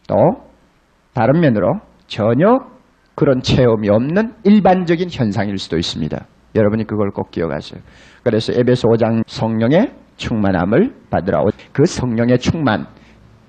[0.08, 0.51] 또
[1.14, 2.58] 다른 면으로 전혀
[3.14, 6.24] 그런 체험이 없는 일반적인 현상일 수도 있습니다.
[6.54, 7.80] 여러분이 그걸 꼭 기억하세요.
[8.22, 11.42] 그래서 에베소 5장 성령의 충만함을 받으라.
[11.72, 12.86] 그 성령의 충만,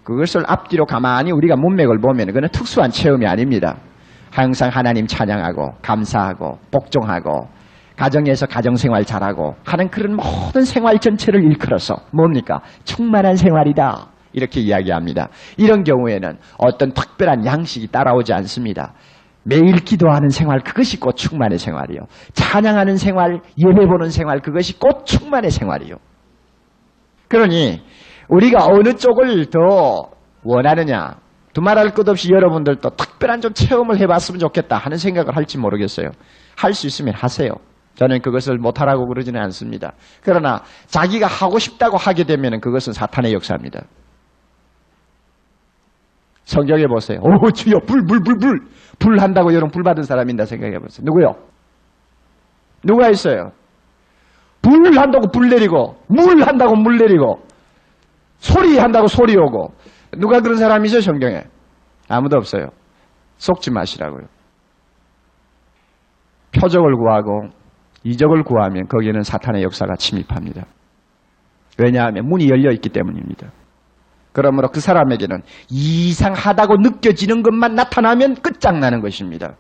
[0.04, 3.78] 그것을 앞뒤로 가만히 우리가 문맥을 보면 그는 특수한 체험이 아닙니다.
[4.32, 7.48] 항상 하나님 찬양하고 감사하고 복종하고
[7.96, 12.60] 가정에서 가정생활 잘하고 하는 그런 모든 생활 전체를 일컬어서 뭡니까?
[12.84, 14.08] 충만한 생활이다.
[14.34, 15.30] 이렇게 이야기합니다.
[15.58, 18.94] 이런 경우에는 어떤 특별한 양식이 따라오지 않습니다.
[19.44, 22.02] 매일 기도하는 생활 그것이 곧 충만의 생활이요.
[22.34, 25.96] 찬양하는 생활, 예배 보는 생활 그것이 곧 충만의 생활이요.
[27.28, 27.82] 그러니
[28.30, 30.10] 우리가 어느 쪽을 더
[30.44, 31.16] 원하느냐
[31.54, 36.10] 두말할 것 없이 여러분들도 특별한 좀 체험을 해봤으면 좋겠다 하는 생각을 할지 모르겠어요.
[36.58, 37.52] 할 수 있으면 하세요.
[37.96, 39.94] 저는 그것을 못하라고 그러지는 않습니다.
[40.24, 43.82] 그러나 자기가 하고 싶다고 하게 되면 그것은 사탄의 역사입니다.
[46.44, 47.20] 성경에 보세요.
[47.22, 48.60] 오, 주여, 불, 불, 불, 불.
[49.00, 51.06] 불 한다고 여러분 불 받은 사람인다 생각해 보세요.
[51.06, 51.36] 누구요?
[52.84, 53.52] 누가 있어요?
[54.62, 57.42] 불 한다고 불 내리고, 물 한다고 물 내리고,
[58.38, 59.74] 소리 한다고 소리 오고.
[60.18, 61.44] 누가 그런 사람이죠, 성경에?
[62.08, 62.70] 아무도 없어요.
[63.38, 64.28] 속지 마시라고요.
[66.60, 67.50] 표적을 구하고,
[68.04, 70.66] 이적을 구하면 거기에는 사탄의 역사가 침입합니다.
[71.78, 73.50] 왜냐하면 문이 열려 있기 때문입니다.
[74.34, 79.56] 그러므로 그 사람에게는 이상하다고 느껴지는 것만 나타나면 끝장나는 것입니다.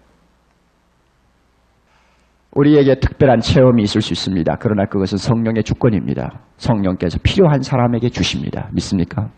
[2.55, 4.57] 우리에게 특별한 체험이 있을 수 있습니다.
[4.59, 6.41] 그러나 그것은 성령의 주권입니다.
[6.57, 8.69] 성령께서 필요한 사람에게 주십니다.
[8.73, 9.29] 믿습니까?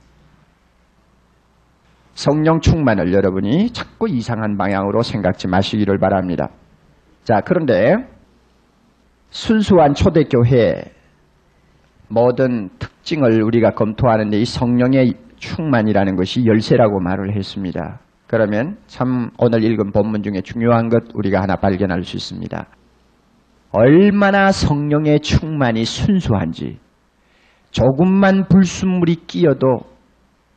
[2.13, 6.49] 성령 충만을 여러분이 자꾸 이상한 방향으로 생각지 마시기를 바랍니다.
[7.23, 7.95] 자, 그런데
[9.29, 10.95] 순수한 초대교회
[12.07, 15.13] 모든 특징을 우리가 검토하는데 이 성령의
[15.45, 17.99] 충만이라는 것이 열쇠라고 말을 했습니다.
[18.27, 22.65] 그러면 참 오늘 읽은 본문 중에 중요한 것 우리가 하나 발견할 수 있습니다.
[23.71, 26.79] 얼마나 성령의 충만이 순수한지
[27.71, 29.81] 조금만 불순물이 끼어도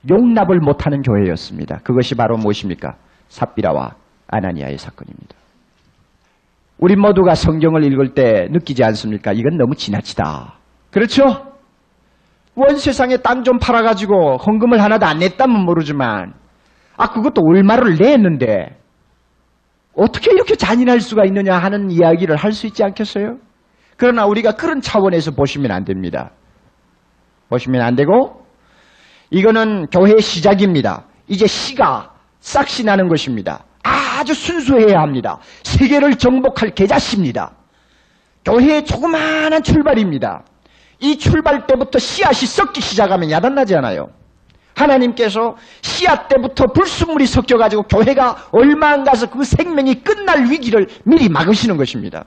[0.08, 1.80] 용납을 못하는 교회였습니다.
[1.82, 2.94] 그것이 바로 무엇입니까?
[3.28, 3.96] 삽비라와
[4.28, 5.36] 아나니아의 사건입니다.
[6.78, 9.32] 우리 모두가 성경을 읽을 때 느끼지 않습니까?
[9.32, 10.54] 이건 너무 지나치다.
[10.90, 11.47] 그렇죠?
[12.58, 16.34] 원 세상에 땅 좀 팔아가지고 헌금을 하나도 안 냈다면 모르지만,
[16.96, 18.76] 아, 그것도 얼마를 냈는데,
[19.96, 23.38] 어떻게 이렇게 잔인할 수가 있느냐 하는 이야기를 할 수 있지 않겠어요?
[23.96, 26.30] 그러나 우리가 그런 차원에서 보시면 안 됩니다.
[27.48, 28.44] 보시면 안 되고,
[29.30, 31.04] 이거는 교회의 시작입니다.
[31.26, 33.64] 이제 시가 싹시 나는 것입니다.
[33.82, 35.38] 아주 순수해야 합니다.
[35.62, 37.52] 세계를 정복할 계자씨입니다.
[38.44, 40.42] 교회의 조그마한 출발입니다.
[41.00, 44.08] 이 출발 때부터 씨앗이 썩기 시작하면 야단나지 않아요.
[44.74, 51.76] 하나님께서 씨앗 때부터 불순물이 섞여가지고 교회가 얼마 안 가서 그 생명이 끝날 위기를 미리 막으시는
[51.76, 52.24] 것입니다.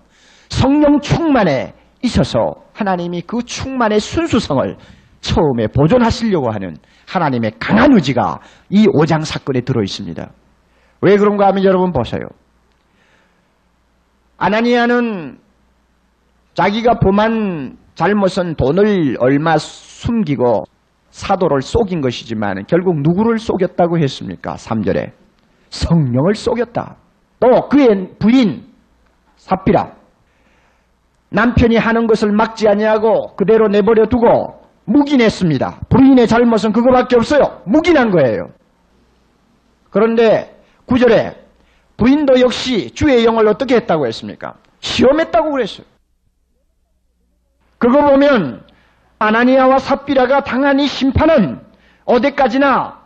[0.50, 4.78] 성령 충만에 있어서 하나님이 그 충만의 순수성을
[5.22, 6.76] 처음에 보존하시려고 하는
[7.08, 10.30] 하나님의 강한 의지가 이 5장 사건에 들어 있습니다.
[11.02, 12.22] 왜 그런가 하면 여러분 보세요.
[14.38, 15.38] 아나니아는
[16.54, 20.64] 자기가 범한 잘못은 돈을 얼마 숨기고
[21.10, 24.54] 사도를 속인 것이지만 결국 누구를 속였다고 했습니까?
[24.56, 25.12] 3절에
[25.70, 26.96] 성령을 속였다.
[27.40, 28.66] 또 그의 부인
[29.36, 29.92] 사피라
[31.30, 35.82] 남편이 하는 것을 막지 아니하고 그대로 내버려 두고 묵인했습니다.
[35.90, 37.62] 부인의 잘못은 그거밖에 없어요.
[37.66, 38.50] 묵인한 거예요.
[39.90, 41.36] 그런데 9절에
[41.98, 44.56] 부인도 역시 주의 영을 어떻게 했다고 했습니까?
[44.80, 45.86] 시험했다고 그랬어요.
[47.82, 48.64] 그거 보면
[49.18, 51.60] 아나니아와 삽비라가 당한 이 심판은
[52.06, 53.02] 어디까지나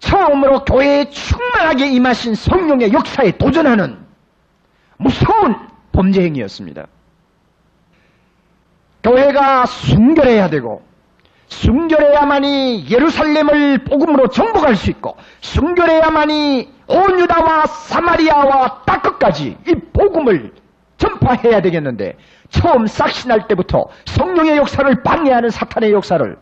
[0.00, 3.96] 처음으로 교회에 충만하게 임하신 성령의 역사에 도전하는
[4.96, 5.54] 무서운
[5.92, 6.88] 범죄 행위였습니다.
[9.04, 10.82] 교회가 순결해야 되고
[11.46, 20.59] 순결해야만이 예루살렘을 복음으로 정복할 수 있고 순결해야만이 온 유다와 사마리아와 땅 끝까지 이 복음을
[21.00, 22.16] 전파해야 되겠는데
[22.50, 26.36] 처음 싹신할 때부터 성령의 역사를 방해하는 사탄의 역사를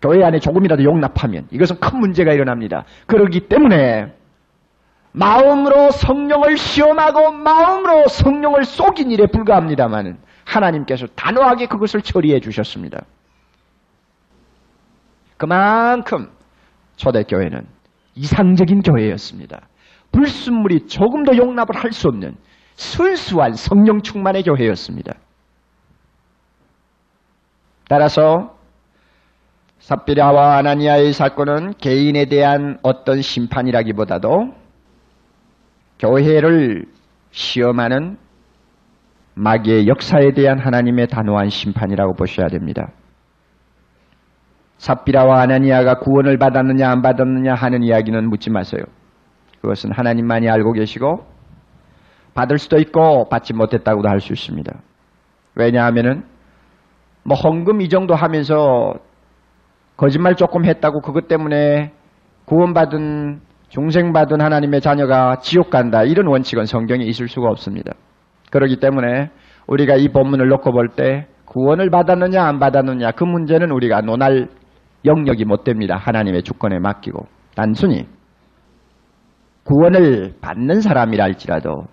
[0.00, 2.84] 교회 안에 조금이라도 용납하면 이것은 큰 문제가 일어납니다.
[3.06, 4.12] 그러기 때문에
[5.12, 13.04] 마음으로 성령을 시험하고 마음으로 성령을 속인 일에 불과합니다만 하나님께서 단호하게 그것을 처리해 주셨습니다.
[15.36, 16.30] 그만큼
[16.96, 17.66] 초대교회는
[18.14, 19.68] 이상적인 교회였습니다.
[20.12, 22.36] 불순물이 조금도 용납을 할 수 없는
[22.76, 25.14] 순수한 성령 충만의 교회였습니다.
[27.88, 28.54] 따라서
[29.78, 34.54] 삽비라와 아나니아의 사건은 개인에 대한 어떤 심판이라기보다도
[35.98, 36.86] 교회를
[37.30, 38.18] 시험하는
[39.34, 42.90] 마귀의 역사에 대한 하나님의 단호한 심판이라고 보셔야 됩니다.
[44.78, 48.82] 삽비라와 아나니아가 구원을 받았느냐 안 받았느냐 하는 이야기는 묻지 마세요.
[49.60, 51.35] 그것은 하나님만이 알고 계시고
[52.36, 54.72] 받을 수도 있고 받지 못했다고도 할 수 있습니다.
[55.56, 56.24] 왜냐하면은
[57.24, 58.94] 뭐 헌금 이 정도 하면서
[59.96, 61.92] 거짓말 조금 했다고 그것 때문에
[62.44, 67.92] 구원받은 중생받은 하나님의 자녀가 지옥 간다 이런 원칙은 성경에 있을 수가 없습니다.
[68.52, 69.30] 그렇기 때문에
[69.66, 74.48] 우리가 이 본문을 놓고 볼 때 구원을 받았느냐 안 받았느냐 그 문제는 우리가 논할
[75.04, 75.96] 영역이 못 됩니다.
[75.96, 77.26] 하나님의 주권에 맡기고
[77.56, 78.06] 단순히
[79.64, 81.86] 구원을 받는 사람이라 할지라도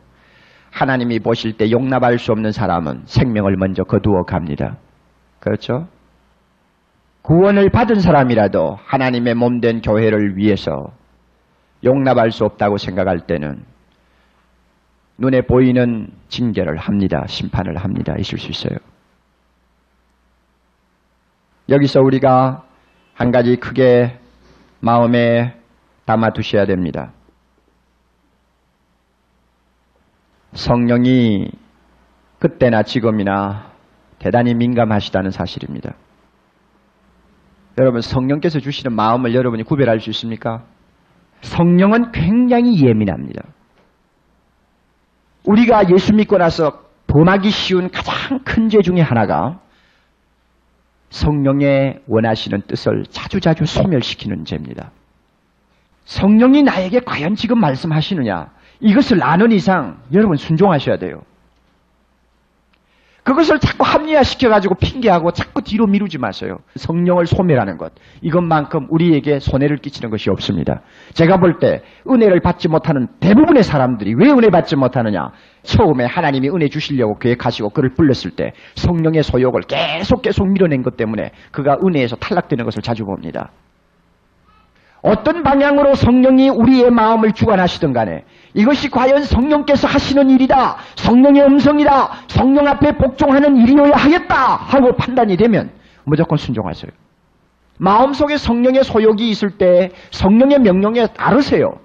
[0.73, 4.77] 하나님이 보실 때 용납할 수 없는 사람은 생명을 먼저 거두어 갑니다.
[5.39, 5.87] 그렇죠?
[7.21, 10.91] 구원을 받은 사람이라도 하나님의 몸 된 교회를 위해서
[11.83, 13.63] 용납할 수 없다고 생각할 때는
[15.19, 17.23] 눈에 보이는 징계를 합니다.
[17.27, 18.15] 심판을 합니다.
[18.17, 18.77] 있을 수 있어요.
[21.69, 22.63] 여기서 우리가
[23.13, 24.17] 한 가지 크게
[24.79, 25.53] 마음에
[26.05, 27.13] 담아 두셔야 됩니다.
[30.53, 31.49] 성령이
[32.39, 33.71] 그때나 지금이나
[34.19, 35.93] 대단히 민감하시다는 사실입니다.
[37.79, 40.63] 여러분 성령께서 주시는 마음을 여러분이 구별할 수 있습니까?
[41.41, 43.41] 성령은 굉장히 예민합니다.
[45.45, 49.59] 우리가 예수 믿고 나서 범하기 쉬운 가장 큰 죄 중에 하나가
[51.09, 54.91] 성령의 원하시는 뜻을 자주자주 소멸시키는 죄입니다.
[56.05, 58.51] 성령이 나에게 과연 지금 말씀하시느냐?
[58.83, 61.21] 이것을 아는 이상 여러분 순종하셔야 돼요.
[63.23, 66.57] 그것을 자꾸 합리화시켜가지고 핑계하고 자꾸 뒤로 미루지 마세요.
[66.75, 67.93] 성령을 소멸하는 것.
[68.21, 70.81] 이것만큼 우리에게 손해를 끼치는 것이 없습니다.
[71.13, 75.29] 제가 볼 때 은혜를 받지 못하는 대부분의 사람들이 왜 은혜 받지 못하느냐?
[75.61, 81.31] 처음에 하나님이 은혜 주시려고 계획하시고 그를 불렀을 때 성령의 소욕을 계속 계속 밀어낸 것 때문에
[81.53, 83.51] 그가 은혜에서 탈락되는 것을 자주 봅니다.
[85.01, 88.23] 어떤 방향으로 성령이 우리의 마음을 주관하시든 간에
[88.53, 90.77] 이것이 과연 성령께서 하시는 일이다.
[90.95, 92.09] 성령의 음성이다.
[92.27, 94.55] 성령 앞에 복종하는 일이어야 하겠다.
[94.55, 95.71] 하고 판단이 되면
[96.03, 96.91] 무조건 순종하세요.
[97.79, 101.79] 마음속에 성령의 소욕이 있을 때 성령의 명령에 따르세요.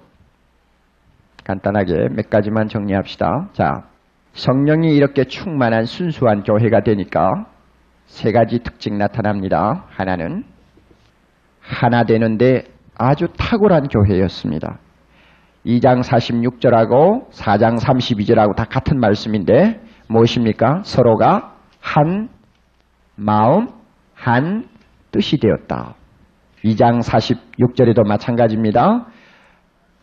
[1.45, 3.49] 간단하게 몇 가지만 정리합시다.
[3.55, 3.85] 자,
[4.35, 7.47] 성령이 이렇게 충만한 순수한 교회가 되니까
[8.05, 9.87] 세 가지 특징 나타납니다.
[9.89, 10.45] 하나는
[11.61, 12.65] 하나 되는데
[12.97, 14.79] 아주 탁월한 교회였습니다.
[15.67, 20.83] 2장 46절하고 4장 32절하고 다 같은 말씀인데 무엇입니까?
[20.85, 22.29] 서로가 한
[23.17, 23.69] 마음,
[24.15, 24.69] 한
[25.11, 25.95] 뜻이 되었다.
[26.65, 29.07] 2장 46절에도 마찬가지입니다.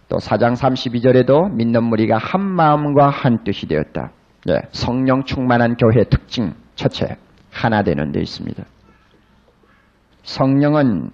[0.07, 4.11] 또 4장 32절에도 믿는 무리가 한 마음과 한 뜻이 되었다.
[4.45, 7.17] 네, 성령 충만한 교회의 특징 첫째,
[7.51, 8.63] 하나 되는 데 있습니다.
[10.23, 11.09] 성령은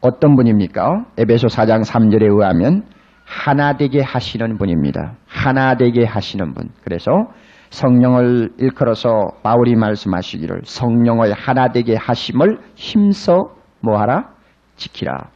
[0.00, 1.06] 어떤 분입니까?
[1.18, 2.84] 에베소 4장 3절에 의하면
[3.24, 5.14] 하나 되게 하시는 분입니다.
[5.26, 6.68] 하나 되게 하시는 분.
[6.84, 7.28] 그래서
[7.70, 14.28] 성령을 일컬어서 바울이 말씀하시기를 성령의 하나 되게 하심을 힘써 뭐하라?
[14.76, 15.30] 지키라.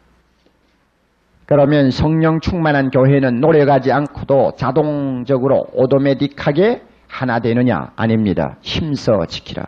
[1.47, 7.93] 그러면 성령 충만한 교회는 노력하지 않고도 자동적으로 오토매틱하게 하나 되느냐?
[7.97, 8.57] 아닙니다.
[8.61, 9.65] 힘써 지키라.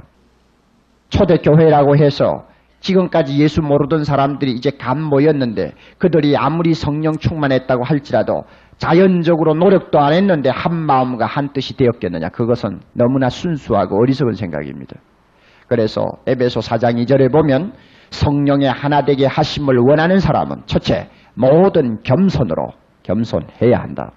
[1.09, 2.48] 초대교회라고 해서
[2.81, 8.45] 지금까지 예수 모르던 사람들이 이제 간 모였는데 그들이 아무리 성령 충만했다고 할지라도
[8.77, 12.29] 자연적으로 노력도 안 했는데 한 마음과 한 뜻이 되었겠느냐.
[12.29, 14.97] 그것은 너무나 순수하고 어리석은 생각입니다.
[15.67, 17.73] 그래서 에베소 4장 2절에 보면
[18.11, 22.69] 성령의 하나 되게 하심을 원하는 사람은 첫째 모든 겸손으로
[23.03, 24.13] 겸손해야 한다.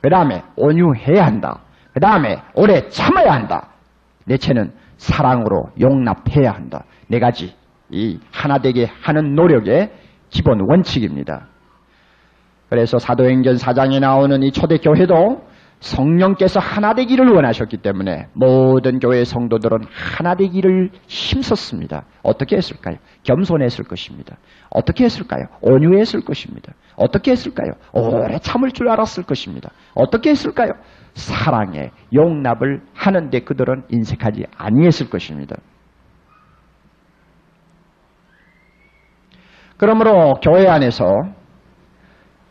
[0.00, 1.60] 그 다음에 온유해야 한다.
[1.92, 3.68] 그 다음에 오래 참아야 한다.
[4.26, 6.84] 넷째는 사랑으로 용납해야 한다.
[7.08, 7.54] 네 가지
[7.90, 9.90] 이 하나 되게 하는 노력의
[10.30, 11.48] 기본 원칙입니다.
[12.68, 15.46] 그래서 사도행전 4장에 나오는 이 초대교회도
[15.80, 22.06] 성령께서 하나 되기를 원하셨기 때문에 모든 교회 성도들은 하나 되기를 힘썼습니다.
[22.22, 22.96] 어떻게 했을까요?
[23.22, 24.36] 겸손했을 것입니다.
[24.70, 25.44] 어떻게 했을까요?
[25.60, 26.72] 온유했을 것입니다.
[26.96, 27.72] 어떻게 했을까요?
[27.92, 29.70] 오래 참을 줄 알았을 것입니다.
[29.94, 30.72] 어떻게 했을까요?
[31.14, 35.56] 사랑에 용납을 하는데 그들은 인색하지 아니했을 것입니다.
[39.76, 41.06] 그러므로 교회 안에서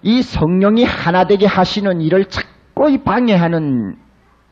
[0.02, 3.96] 이 성령이 하나 되게 하시는 일을 자꾸 방해하는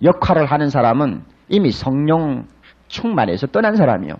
[0.01, 2.47] 역할을 하는 사람은 이미 성령
[2.88, 4.15] 충만해서 떠난 사람이요.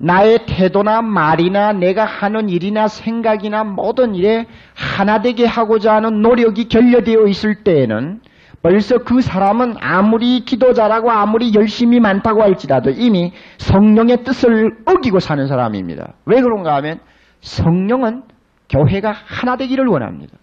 [0.00, 7.26] 나의 태도나 말이나 내가 하는 일이나 생각이나 모든 일에 하나 되게 하고자 하는 노력이 결여되어
[7.26, 8.20] 있을 때에는
[8.62, 16.14] 벌써 그 사람은 아무리 기도자라고 아무리 열심히 많다고 할지라도 이미 성령의 뜻을 어기고 사는 사람입니다.
[16.26, 16.98] 왜 그런가 하면
[17.40, 18.24] 성령은
[18.68, 20.36] 교회가 하나 되기를 원합니다.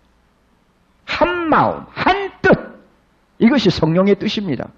[1.05, 2.51] 한 마음, 한 뜻.
[3.37, 4.69] 이것이 성령의 뜻입니다.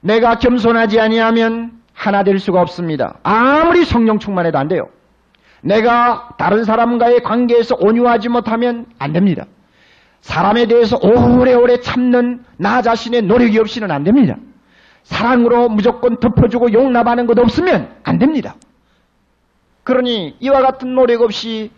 [0.00, 3.18] 내가 겸손하지 아니하면 하나 될 수가 없습니다.
[3.22, 4.88] 아무리 성령 충만해도 안 돼요.
[5.62, 9.44] 내가 다른 사람과의 관계에서 온유하지 못하면 안 됩니다.
[10.22, 14.36] 사람에 대해서 오래오래 참는 나 자신의 노력이 없이는 안 됩니다.
[15.02, 18.54] 사랑으로 무조건 덮어주고 용납하는 것 없으면 안 됩니다.
[19.82, 21.72] 그러니 이와 같은 노력 없이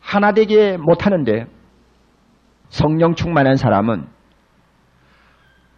[0.00, 1.46] 하나 되게 못하는데
[2.70, 4.06] 성령 충만한 사람은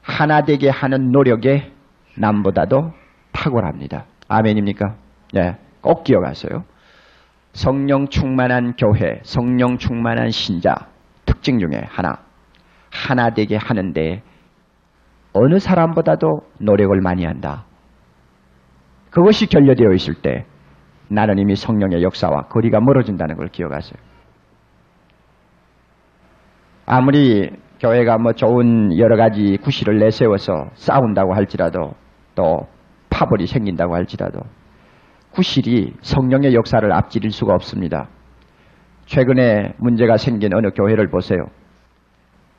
[0.01, 1.73] 하나 되게 하는 노력에
[2.17, 2.93] 남보다도
[3.33, 4.05] 탁월합니다.
[4.29, 4.95] 아멘입니까?
[5.33, 6.65] 네, 꼭 기억하세요.
[7.53, 10.94] 성령 충만한 교회, 성령 충만한 신자,
[11.45, 12.19] 특징 중에 하나.
[12.91, 14.23] 하나 되게 하는데
[15.35, 17.67] 어느 사람보다도 노력을 많이 한다.
[19.11, 20.47] 그것이 결여되어 있을 때
[21.09, 24.03] 나는 이미 성령의 역사와 거리가 멀어진다는 걸 기억하세요.
[26.87, 31.95] 아무리 교회가 뭐 좋은 여러 가지 구실을 내세워서 싸운다고 할지라도
[32.35, 32.67] 또
[33.11, 34.41] 파벌이 생긴다고 할지라도
[35.33, 38.09] 구실이 성령의 역사를 앞지를 수가 없습니다.
[39.15, 41.47] 최근에 문제가 생긴 어느 교회를 보세요.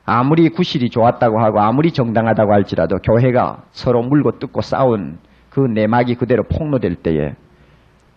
[0.06, 5.18] 아무리 구실이 좋았다고 하고 아무리 정당하다고 할지라도 교회가 서로 물고 뜯고 싸운
[5.50, 7.34] 그 내막이 그대로 폭로될 때에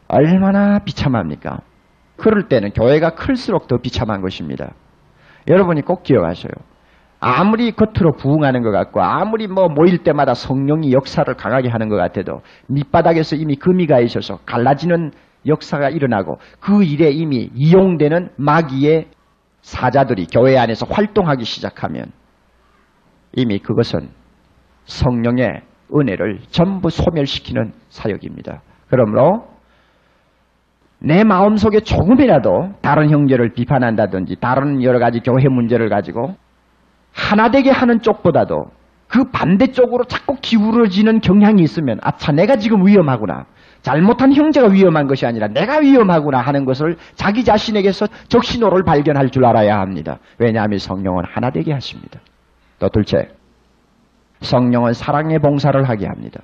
[0.07, 1.59] 얼마나 비참합니까?
[2.15, 4.73] 그럴 때는 교회가 클수록 더 비참한 것입니다.
[5.49, 6.53] 여러분이 꼭 기억하셔요.
[7.19, 12.41] 아무리 겉으로 부흥하는 것 같고 아무리 뭐 모일 때마다 성령이 역사를 강하게 하는 것 같아도
[12.67, 15.11] 밑바닥에서 이미 금이 가 있어서 갈라지는
[15.49, 19.07] 역사가 일어나고 그 일에 이미 이용되는 마귀의
[19.61, 22.11] 사자들이 교회 안에서 활동하기 시작하면
[23.33, 24.09] 이미 그것은
[24.85, 25.61] 성령의
[25.93, 28.61] 은혜를 전부 소멸시키는 사역입니다.
[28.89, 29.47] 그러므로
[30.99, 36.35] 내 마음속에 조금이라도 다른 형제를 비판한다든지 다른 여러 가지 교회 문제를 가지고
[37.13, 38.71] 하나 되게 하는 쪽보다도
[39.07, 43.45] 그 반대쪽으로 자꾸 기울어지는 경향이 있으면 아차 내가 지금 위험하구나.
[43.82, 49.80] 잘못한 형제가 위험한 것이 아니라 내가 위험하구나 하는 것을 자기 자신에게서 적신호를 발견할 줄 알아야
[49.80, 50.19] 합니다.
[50.38, 52.19] 왜냐하면 성령은 하나 되게 하십니다.
[52.80, 53.30] 또 둘째,
[54.41, 56.41] 성령은 사랑의 봉사를 하게 합니다.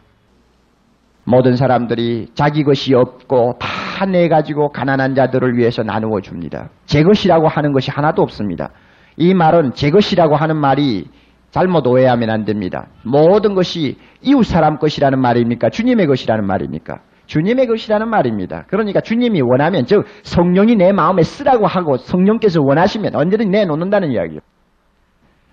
[1.26, 6.70] 모든 사람들이 자기 것이 없고 다 내 가지고 가난한 자들을 위해서 나누어 줍니다.
[6.86, 8.72] 제 것이라고 하는 것이 하나도 없습니다.
[9.16, 11.06] 이 말은 제 것이라고 하는 말이
[11.52, 12.88] 잘못 오해하면 안 됩니다.
[13.04, 15.70] 모든 것이 이웃 사람 것이라는 말입니까?
[15.70, 17.00] 주님의 것이라는 말입니까?
[17.26, 18.66] 주님의 것이라는 말입니다.
[18.68, 24.40] 그러니까 주님이 원하면 즉 성령이 내 마음에 쓰라고 하고 성령께서 원하시면 언제든 내놓는다는 이야기예요.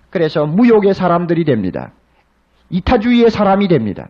[0.09, 1.91] 그래서 무욕의 사람들이 됩니다.
[2.69, 4.07] 이타주의의 사람이 됩니다.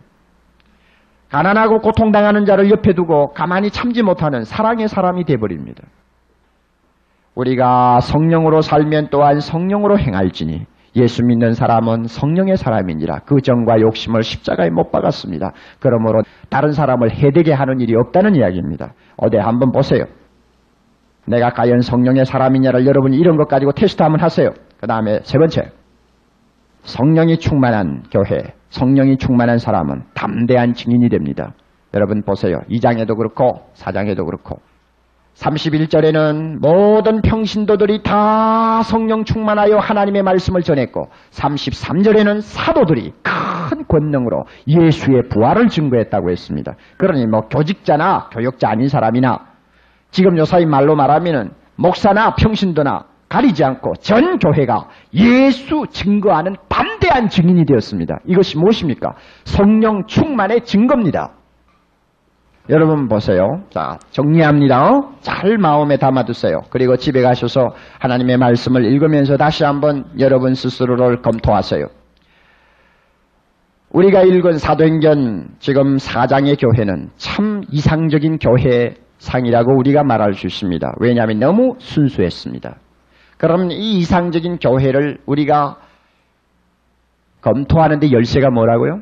[1.30, 5.84] 가난하고 고통당하는 자를 옆에 두고 가만히 참지 못하는 사랑의 사람이 되어버립니다.
[7.36, 14.70] 우리가 성령으로 살면 또한 성령으로 행할지니 예수 믿는 사람은 성령의 사람이니라 그 정과 욕심을 십자가에
[14.70, 15.54] 못 박았습니다.
[15.80, 18.94] 그러므로 다른 사람을 해되게 하는 일이 없다는 이야기입니다.
[19.18, 20.06] 어디 한번 보세요.
[21.26, 24.52] 내가 과연 성령의 사람이냐를 여러분이 이런 것 가지고 테스트 한번 하세요.
[24.80, 25.72] 그 다음에 세 번째
[26.84, 31.54] 성령이 충만한 교회, 성령이 충만한 사람은 담대한 증인이 됩니다.
[31.94, 32.60] 여러분 보세요.
[32.70, 34.60] 2장에도 그렇고 4장에도 그렇고
[35.36, 45.68] 31절에는 모든 평신도들이 다 성령 충만하여 하나님의 말씀을 전했고 33절에는 사도들이 큰 권능으로 예수의 부활을
[45.70, 46.74] 증거했다고 했습니다.
[46.98, 49.40] 그러니 뭐 교직자나 교역자 아닌 사람이나
[50.12, 58.20] 지금 요사이 말로 말하면은 목사나 평신도나 가리지 않고 전 교회가 예수 증거하는 담대한 증인이 되었습니다.
[58.28, 59.16] 이것이 무엇입니까?
[59.44, 61.32] 성령 충만의 증거입니다.
[62.70, 63.62] 여러분 보세요.
[63.72, 65.02] 자, 정리합니다.
[65.20, 66.62] 잘 마음에 담아두세요.
[66.70, 71.88] 그리고 집에 가셔서 하나님의 말씀을 읽으면서 다시 한번 여러분 스스로를 검토하세요.
[73.90, 80.94] 우리가 읽은 사도행전 지금 사장의 교회는 참 이상적인 교회 상이라고 우리가 말할 수 있습니다.
[81.00, 82.78] 왜냐하면 너무 순수했습니다.
[83.38, 85.78] 그럼 이 이상적인 교회를 우리가
[87.42, 89.02] 검토하는데 열쇠가 뭐라고요?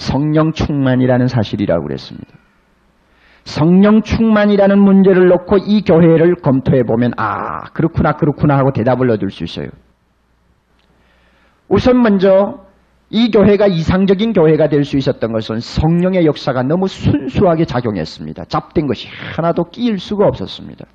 [0.00, 2.26] 성령 충만이라는 사실이라고 그랬습니다.
[3.44, 9.44] 성령 충만이라는 문제를 놓고 이 교회를 검토해 보면 아 그렇구나 그렇구나 하고 대답을 얻을 수
[9.44, 9.68] 있어요.
[11.68, 12.64] 우선 먼저
[13.10, 18.44] 이 교회가 이상적인 교회가 될 수 있었던 것은 성령의 역사가 너무 순수하게 작용했습니다.
[18.46, 20.86] 잡된 것이 하나도 끼일 수가 없었습니다.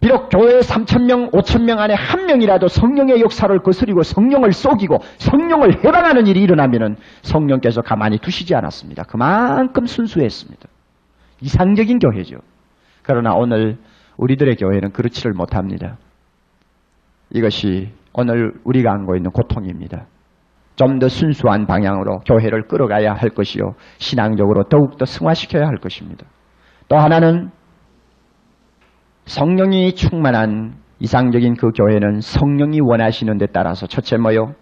[0.00, 6.40] 비록 교회 3천명, 5천명 안에 한 명이라도 성령의 역사를 거스리고 성령을 속이고 성령을 해방하는 일이
[6.42, 9.04] 일어나면 성령께서 가만히 두시지 않았습니다.
[9.04, 10.68] 그만큼 순수했습니다.
[11.42, 12.36] 이상적인 교회죠.
[13.02, 13.76] 그러나 오늘
[14.16, 15.98] 우리들의 교회는 그렇지를 못합니다.
[17.30, 20.06] 이것이 오늘 우리가 안고 있는 고통입니다.
[20.76, 23.74] 좀 더 순수한 방향으로 교회를 끌어가야 할 것이요.
[23.98, 26.24] 신앙적으로 더욱더 승화시켜야 할 것입니다.
[26.88, 27.50] 또 하나는
[29.30, 34.56] 성령이 충만한 이상적인 그 교회는 성령이 원하시는 데 따라서 첫째 뭐요?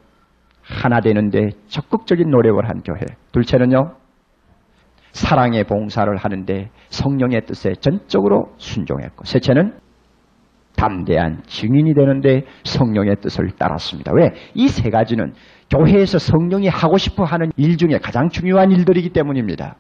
[0.63, 3.01] 하나 되는데 적극적인 노력을 한 교회.
[3.33, 3.95] 둘째는요?
[5.13, 9.73] 사랑의 봉사를 하는데 성령의 뜻에 전적으로 순종했고 셋째는
[10.77, 14.13] 담대한 증인이 되는데 성령의 뜻을 따랐습니다.
[14.15, 14.35] 왜?
[14.55, 15.33] 이 세 가지는
[15.71, 19.77] 교회에서 성령이 하고 싶어 하는 일 중에 가장 중요한 일들이기 때문입니다.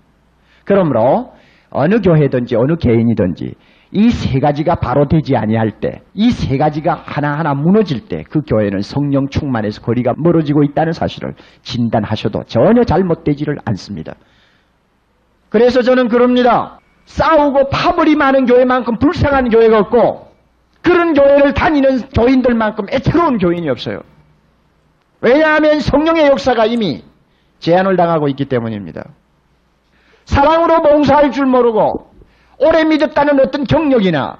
[0.64, 1.34] 그러므로
[1.68, 3.54] 어느 교회든지 어느 개인이든지
[3.92, 8.82] 이 세 가지가 바로 되지 아니할 때, 이 세 가지가 하나하나 무너질 때 그 교회는
[8.82, 14.14] 성령 충만에서 거리가 멀어지고 있다는 사실을 진단하셔도 전혀 잘못되지를 않습니다.
[15.48, 16.78] 그래서 저는 그럽니다.
[17.06, 20.28] 싸우고 파벌이 많은 교회만큼 불쌍한 교회가 없고
[20.82, 24.00] 그런 교회를 다니는 교인들만큼 애처로운 교인이 없어요.
[25.22, 27.02] 왜냐하면 성령의 역사가 이미
[27.60, 29.04] 제한을 당하고 있기 때문입니다.
[30.26, 32.10] 사랑으로 봉사할 줄 모르고
[32.58, 34.38] 오래 믿었다는 어떤 경력이나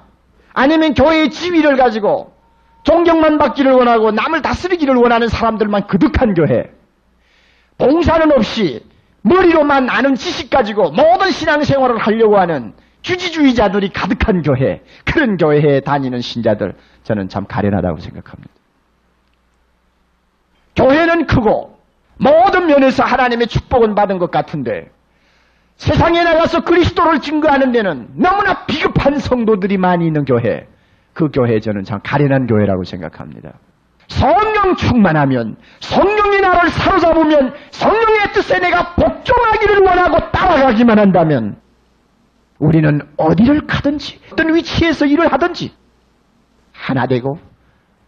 [0.53, 2.33] 아니면 교회의 지위를 가지고
[2.83, 6.71] 존경만 받기를 원하고 남을 다스리기를 원하는 사람들만 그득한 교회.
[7.77, 8.83] 봉사는 없이
[9.21, 14.81] 머리로만 아는 지식 가지고 모든 신앙생활을 하려고 하는 주지주의자들이 가득한 교회.
[15.05, 18.53] 그런 교회에 다니는 신자들 저는 참 가련하다고 생각합니다.
[20.75, 21.77] 교회는 크고
[22.17, 24.89] 모든 면에서 하나님의 축복은 받은 것 같은데
[25.79, 30.67] 세상에 나가서 그리스도를 증거하는 데는 너무나 비겁한 성도들이 많이 있는 교회.
[31.13, 33.53] 그 교회 저는 참 가련한 교회라고 생각합니다.
[34.09, 41.55] 성령 충만하면 성령이 나를 사로잡으면 성령의 뜻에 내가 복종하기를 원하고 따라가기만 한다면
[42.59, 45.71] 우리는 어디를 가든지 어떤 위치에서 일을 하든지
[46.73, 47.39] 하나 되고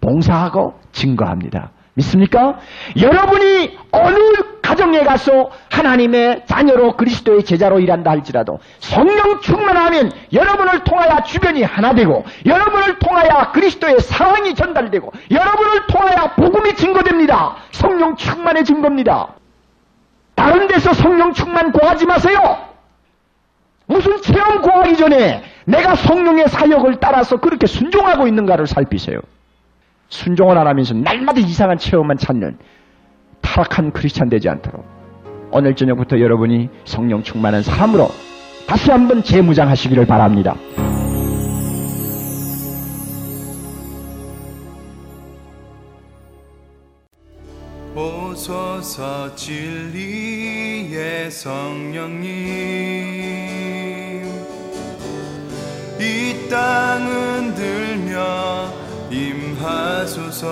[0.01, 1.71] 봉사하고 증거합니다.
[1.93, 2.59] 믿습니까?
[2.99, 4.17] 여러분이 어느
[4.61, 12.23] 가정에 가서 하나님의 자녀로 그리스도의 제자로 일한다 할지라도 성령 충만하면 여러분을 통하여 주변이 하나 되고
[12.45, 17.55] 여러분을 통하여 그리스도의 사랑이 전달되고 여러분을 통하여 복음이 증거됩니다.
[17.71, 19.35] 성령 충만의 증거입니다.
[20.35, 22.57] 다른 데서 성령 충만 구하지 마세요.
[23.85, 29.19] 무슨 체험 구하기 전에 내가 성령의 사역을 따라서 그렇게 순종하고 있는가를 살피세요.
[30.11, 32.57] 순종을 안 하면서 날마다 이상한 체험만 찾는
[33.41, 34.85] 타락한 크리스찬 되지 않도록
[35.51, 38.09] 오늘 저녁부터 여러분이 성령 충만한 사람으로
[38.67, 40.55] 다시 한번 재무장하시기를 바랍니다.
[47.95, 52.41] 오소서 진리의 성령님
[55.99, 58.80] 이 땅은 들며
[59.11, 60.47] 임하소서.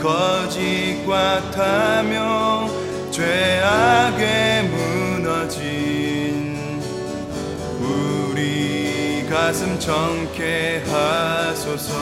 [0.00, 2.68] 거짓과 타며
[3.10, 6.56] 죄악에 무너진
[7.80, 11.92] 우리 가슴 정케 하소서.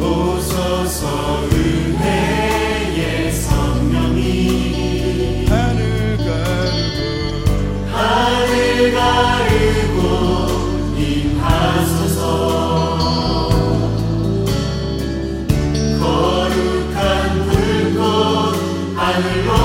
[0.00, 2.33] 오소서 은혜
[19.14, 19.63] 하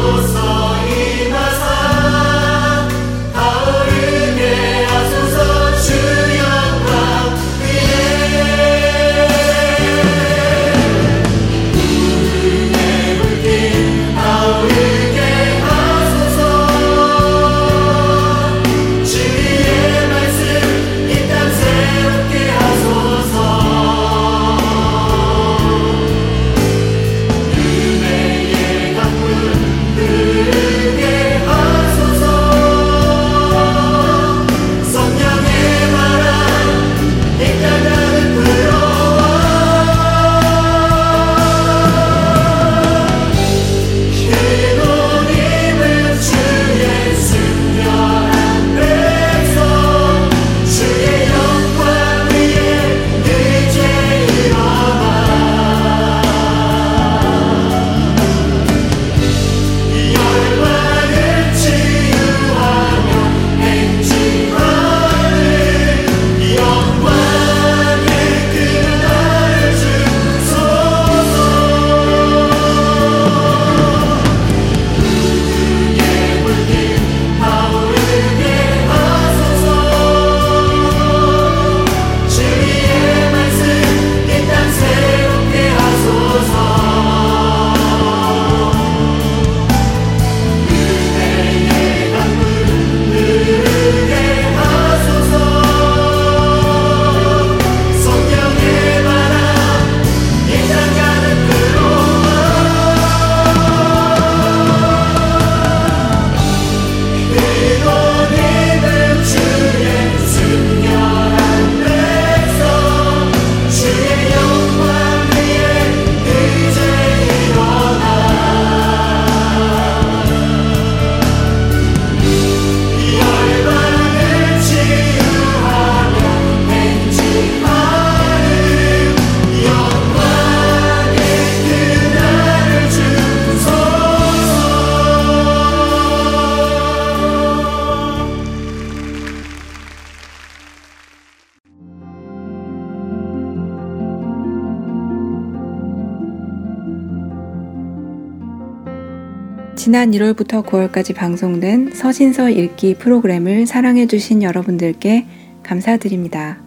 [149.89, 155.25] 지난 1월부터 9월까지 방송된 서신서 읽기 프로그램을 사랑해주신 여러분들께
[155.63, 156.59] 감사드립니다.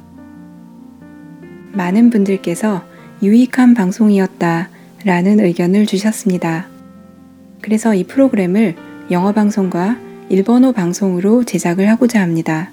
[1.71, 2.83] 많은 분들께서
[3.23, 4.71] 유익한 방송이었다
[5.05, 6.67] 라는 의견을 주셨습니다.
[7.61, 8.75] 그래서 이 프로그램을
[9.13, 12.73] 영어 방송과 일본어 방송으로 제작을 하고자 합니다.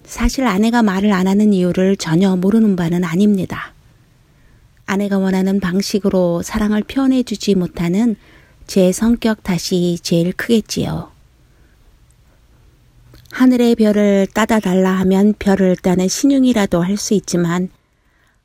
[0.04, 3.74] 사실 아내가 말을 안 하는 이유를 전혀 모르는 바는 아닙니다.
[4.86, 8.16] 아내가 원하는 방식으로 사랑을 표현해 주지 못하는
[8.66, 11.12] 제 성격 탓이 제일 크겠지요.
[13.32, 17.70] 하늘의 별을 따다 달라 하면 별을 따는 신용이라도 할 수 있지만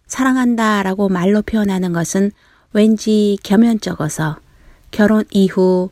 [0.06, 2.30] 사랑한다 라고 말로 표현하는 것은
[2.74, 4.38] 왠지 겸연쩍어서
[4.90, 5.90] 결혼 이후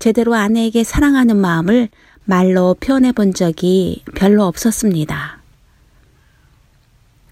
[0.00, 1.88] 제대로 아내에게 사랑하는 마음을
[2.24, 5.40] 말로 표현해 본 적이 별로 없었습니다.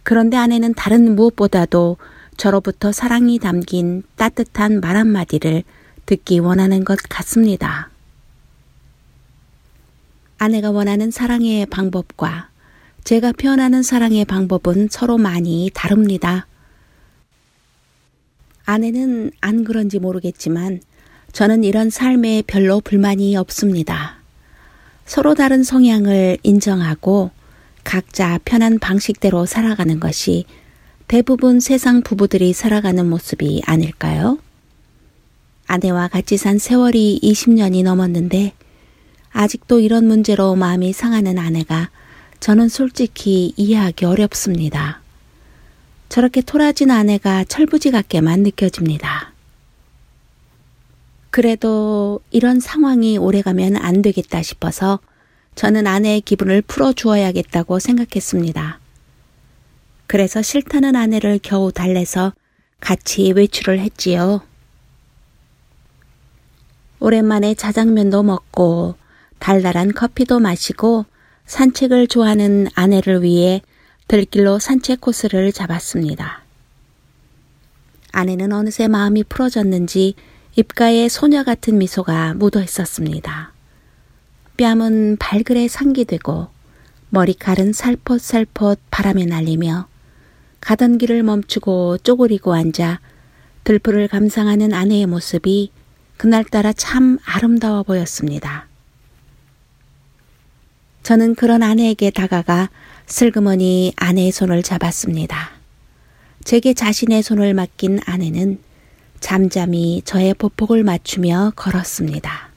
[0.05, 1.97] 그런데 아내는 다른 무엇보다도
[2.37, 5.65] 저로부터 사랑이 담긴 따뜻한 말 한마디를
[6.07, 7.91] 듣기 원하는 것 같습니다.
[10.39, 12.51] 아내가 원하는 사랑의 방법과
[13.03, 16.47] 제가 표현하는 사랑의 방법은 서로 많이 다릅니다.
[18.65, 20.81] 아내는 안 그런지 모르겠지만
[21.33, 24.17] 저는 이런 삶에 별로 불만이 없습니다.
[25.05, 27.31] 서로 다른 성향을 인정하고
[27.85, 30.45] 각자 편한 방식대로 살아가는 것이
[31.09, 34.39] 대부분 세상 부부들이 살아가는 모습이 아닐까요?
[35.67, 38.55] 아내와 같이 산 세월이 20년이 넘었는데
[39.31, 41.91] 아직도 이런 문제로 마음이 상하는 아내가
[42.41, 45.02] 저는 솔직히 이해하기 어렵습니다.
[46.13, 49.33] 저렇게 토라진 아내가 철부지 같게만 느껴집니다.
[51.31, 54.99] 그래도 이런 상황이 오래가면 안 되겠다 싶어서
[55.55, 58.79] 저는 아내의 기분을 풀어주어야겠다고 생각했습니다.
[60.07, 62.35] 그래서 싫다는 아내를 겨우 달래서
[62.81, 64.43] 같이 외출을 했지요.
[67.01, 68.97] 오랜만에 자장면도 먹고
[69.39, 71.07] 달달한 커피도 마시고
[71.47, 73.63] 산책을 좋아하는 아내를 위해
[74.09, 76.43] 들길로 산책 코스를 잡았습니다.
[78.13, 80.15] 아내는 어느새 마음이 풀어졌는지
[80.55, 83.53] 입가에 소녀 같은 미소가 묻어 있었습니다.
[84.59, 86.49] 뺨은 발그레 상기되고
[87.09, 89.89] 머리칼은 살포살포 바람에 날리며
[90.61, 93.01] 가던 길을 멈추고 쪼그리고 앉아
[93.65, 95.73] 들풀을 감상하는 아내의 모습이
[96.17, 98.67] 그날따라 참 아름다워 보였습니다.
[101.03, 102.71] 저는 그런 아내에게 다가가
[103.13, 105.51] 슬그머니 아내의 손을 잡았습니다.
[106.45, 108.59] 제게 자신의 손을 맡긴 아내는
[109.21, 112.49] 잠잠히 저의 보폭을 맞추며 걸었습니다.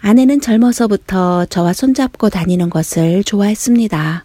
[0.00, 4.24] 아내는 젊어서부터 저와 손잡고 다니는 것을 좋아했습니다.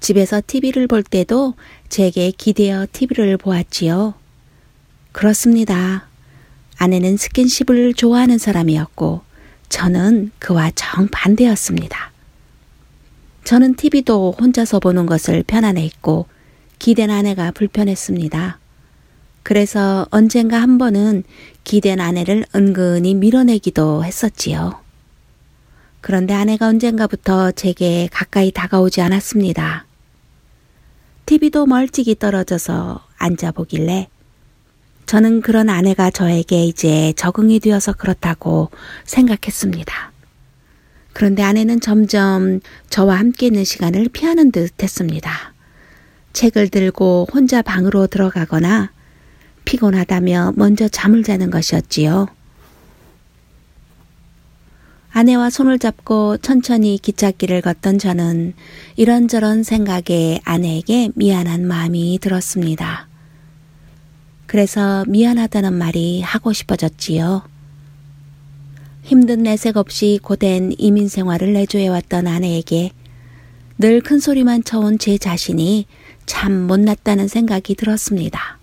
[0.00, 1.54] 집에서 TV를 볼 때도
[1.88, 4.12] 제게 기대어 TV를 보았지요.
[5.12, 6.06] 그렇습니다.
[6.76, 9.22] 아내는 스킨십을 좋아하는 사람이었고,
[9.70, 12.17] 저는 그와 정반대였습니다.
[13.48, 16.26] 저는 TV도 혼자서 보는 것을 편안해했고
[16.78, 18.58] 기댄 아내가 불편했습니다.
[19.42, 21.24] 그래서 언젠가 한 번은
[21.64, 24.78] 기댄 아내를 은근히 밀어내기도 했었지요.
[26.02, 29.86] 그런데 아내가 언젠가부터 제게 가까이 다가오지 않았습니다.
[31.24, 34.08] TV도 멀찍이 떨어져서 앉아보길래
[35.06, 38.68] 저는 그런 아내가 저에게 이제 적응이 되어서 그렇다고
[39.06, 40.17] 생각했습니다.
[41.18, 42.60] 그런데 아내는 점점
[42.90, 45.52] 저와 함께 있는 시간을 피하는 듯 했습니다.
[46.32, 48.92] 책을 들고 혼자 방으로 들어가거나
[49.64, 52.28] 피곤하다며 먼저 잠을 자는 것이었지요.
[55.10, 58.54] 아내와 손을 잡고 천천히 기찻길을 걷던 저는
[58.94, 63.08] 이런저런 생각에 아내에게 미안한 마음이 들었습니다.
[64.46, 67.57] 그래서 미안하다는 말이 하고 싶어졌지요.
[69.08, 72.92] 힘든 내색 없이 고된 이민 생활을 내조해왔던 아내에게
[73.78, 75.86] 늘 큰 소리만 쳐온 제 자신이
[76.26, 78.58] 참 못났다는 생각이 들었습니다.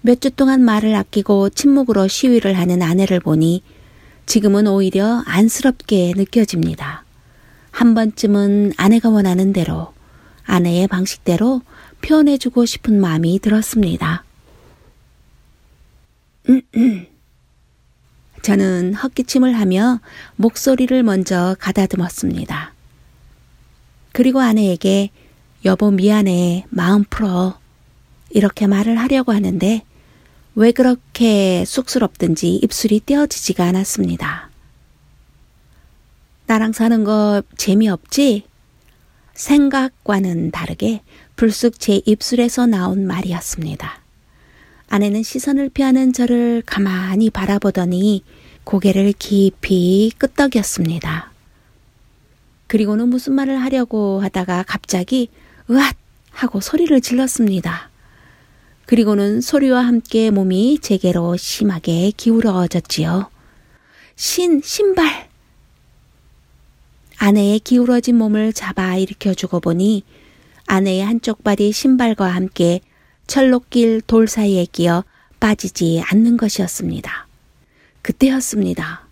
[0.00, 3.62] 몇 주 동안 말을 아끼고 침묵으로 시위를 하는 아내를 보니
[4.26, 7.04] 지금은 오히려 안쓰럽게 느껴집니다.
[7.70, 9.92] 한 번쯤은 아내가 원하는 대로,
[10.44, 11.62] 아내의 방식대로
[12.02, 14.24] 표현해주고 싶은 마음이 들었습니다.
[18.42, 20.00] 저는 헛기침을 하며
[20.36, 22.72] 목소리를 먼저 가다듬었습니다.
[24.12, 25.10] 그리고 아내에게
[25.64, 27.58] 여보 미안해 마음 풀어
[28.30, 29.82] 이렇게 말을 하려고 하는데
[30.54, 34.50] 왜 그렇게 쑥스럽든지 입술이 떼어지지가 않았습니다.
[36.46, 38.44] 나랑 사는 거 재미없지?
[39.34, 41.02] 생각과는 다르게
[41.36, 43.99] 불쑥 제 입술에서 나온 말이었습니다.
[44.90, 48.24] 아내는 시선을 피하는 저를 가만히 바라보더니
[48.64, 51.30] 고개를 깊이 끄덕였습니다.
[52.66, 55.28] 그리고는 무슨 말을 하려고 하다가 갑자기
[55.70, 55.94] 으앗
[56.32, 57.88] 하고 소리를 질렀습니다.
[58.86, 63.30] 그리고는 소리와 함께 몸이 제게로 심하게 기울어졌지요.
[64.16, 65.28] 신, 신발!
[67.16, 70.02] 아내의 기울어진 몸을 잡아 일으켜 주고 보니
[70.66, 72.80] 아내의 한쪽 발이 신발과 함께
[73.30, 75.04] 철록길 돌 사이에 끼어
[75.38, 77.28] 빠지지 않는 것이었습니다.
[78.02, 79.06] 그때였습니다.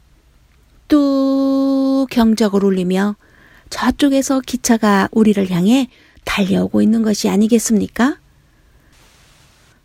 [0.88, 3.14] 뚝 경적을 울리며
[3.70, 5.88] 저쪽에서 기차가 우리를 향해
[6.24, 8.18] 달려오고 있는 것이 아니겠습니까?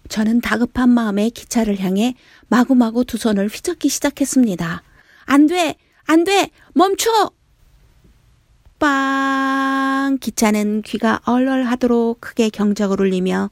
[0.10, 2.16] 저는 다급한 마음에 기차를 향해
[2.48, 4.82] 마구마구 두 손을 휘젓기 시작했습니다.
[5.26, 5.76] 안 돼!
[6.06, 6.50] 안 돼!
[6.74, 7.30] 멈춰!
[8.80, 10.18] 빵!
[10.20, 13.52] 기차는 귀가 얼얼하도록 크게 경적을 울리며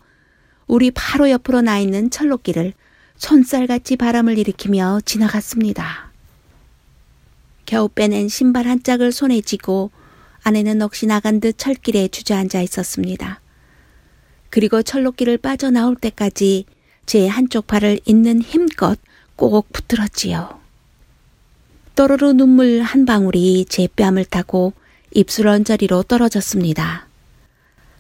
[0.72, 2.72] 우리 바로 옆으로 나 있는 철로길을
[3.17, 6.09] 손살같이 바람을 일으키며 지나갔습니다.
[7.65, 9.91] 겨우 빼낸 신발 한 짝을 손에 쥐고
[10.43, 13.41] 아내는 넋이 나간 듯 철길에 주저앉아 있었습니다.
[14.49, 16.63] 그리고 철로길을 빠져나올 때까지
[17.05, 18.97] 제 한쪽 팔을 있는 힘껏
[19.36, 20.57] 꼭 붙들었지요.
[21.97, 24.72] 또르르 눈물 한 방울이 제 뺨을 타고
[25.11, 27.11] 입술 언저리로 떨어졌습니다.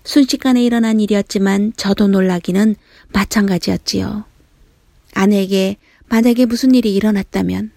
[0.03, 2.75] 순식간에 일어난 일이었지만 저도 놀라기는
[3.13, 4.25] 마찬가지였지요.
[5.13, 5.77] 아내에게
[6.07, 7.71] 만약에 무슨 일이 일어났다면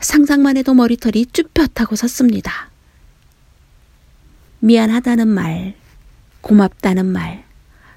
[0.00, 2.70] 상상만 해도 머리털이 쭈뼛하고 섰습니다.
[4.60, 5.74] 미안하다는 말,
[6.40, 7.44] 고맙다는 말,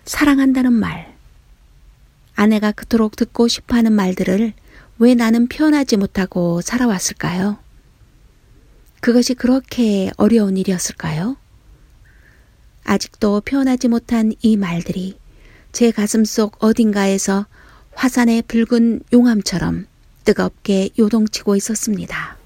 [0.06, 1.16] 사랑한다는 말.
[2.36, 4.54] 아내가 그토록 듣고 싶어 하는 말들을
[5.00, 7.58] 왜 나는 표현하지 못하고 살아왔을까요?
[9.00, 11.38] 그것이 그렇게 어려운 일이었을까요?
[12.88, 15.20] 아직도 표현하지 못한 이 말들이
[15.74, 17.46] 제 가슴 속 어딘가에서
[17.94, 19.86] 화산의 붉은 용암처럼
[20.24, 22.38] 뜨겁게 요동치고 있었습니다.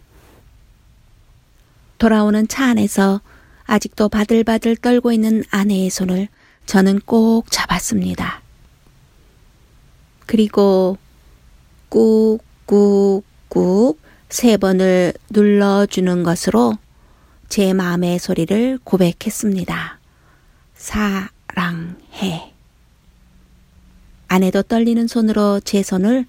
[2.00, 3.22] 돌아오는 차 안에서
[3.66, 6.28] 아직도 바들바들 떨고 있는 아내의 손을
[6.66, 8.42] 저는 꼭 잡았습니다.
[10.26, 10.98] 그리고
[11.89, 13.24] 꾹꾹꾹
[14.30, 16.78] 세 번을 눌러주는 것으로
[17.48, 20.01] 제 마음의 소리를 고백했습니다.
[20.82, 22.52] 사랑해.
[24.28, 26.26] 아내도 떨리는 손으로 제 손을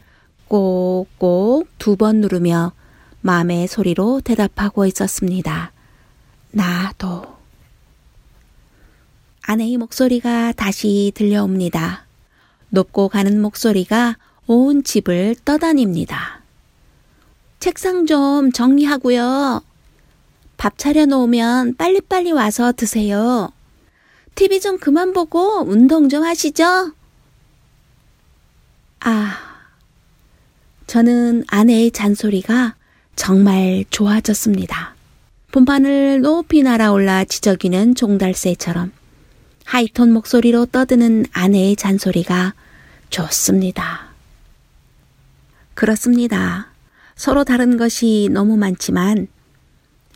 [0.46, 2.72] 꼭꼭 두 번 누르며
[3.22, 5.72] 마음의 소리로 대답하고 있었습니다.
[6.50, 7.24] 나도.
[9.40, 12.04] 아내의 목소리가 다시 들려옵니다.
[12.68, 16.42] 높고 가는 목소리가 온 집을 떠다닙니다.
[17.58, 19.62] 책상 좀 정리하고요.
[20.58, 23.50] 밥 차려 놓으면 빨리빨리 와서 드세요.
[24.34, 26.92] TV 좀 그만 보고 운동 좀 하시죠.
[29.00, 29.38] 아,
[30.86, 32.76] 저는 아내의 잔소리가
[33.16, 34.94] 정말 좋아졌습니다.
[35.50, 38.92] 본판을 높이 날아올라 지저귀는 종달새처럼
[39.64, 42.54] 하이톤 목소리로 떠드는 아내의 잔소리가
[43.10, 44.08] 좋습니다.
[45.74, 46.68] 그렇습니다.
[47.14, 49.28] 서로 다른 것이 너무 많지만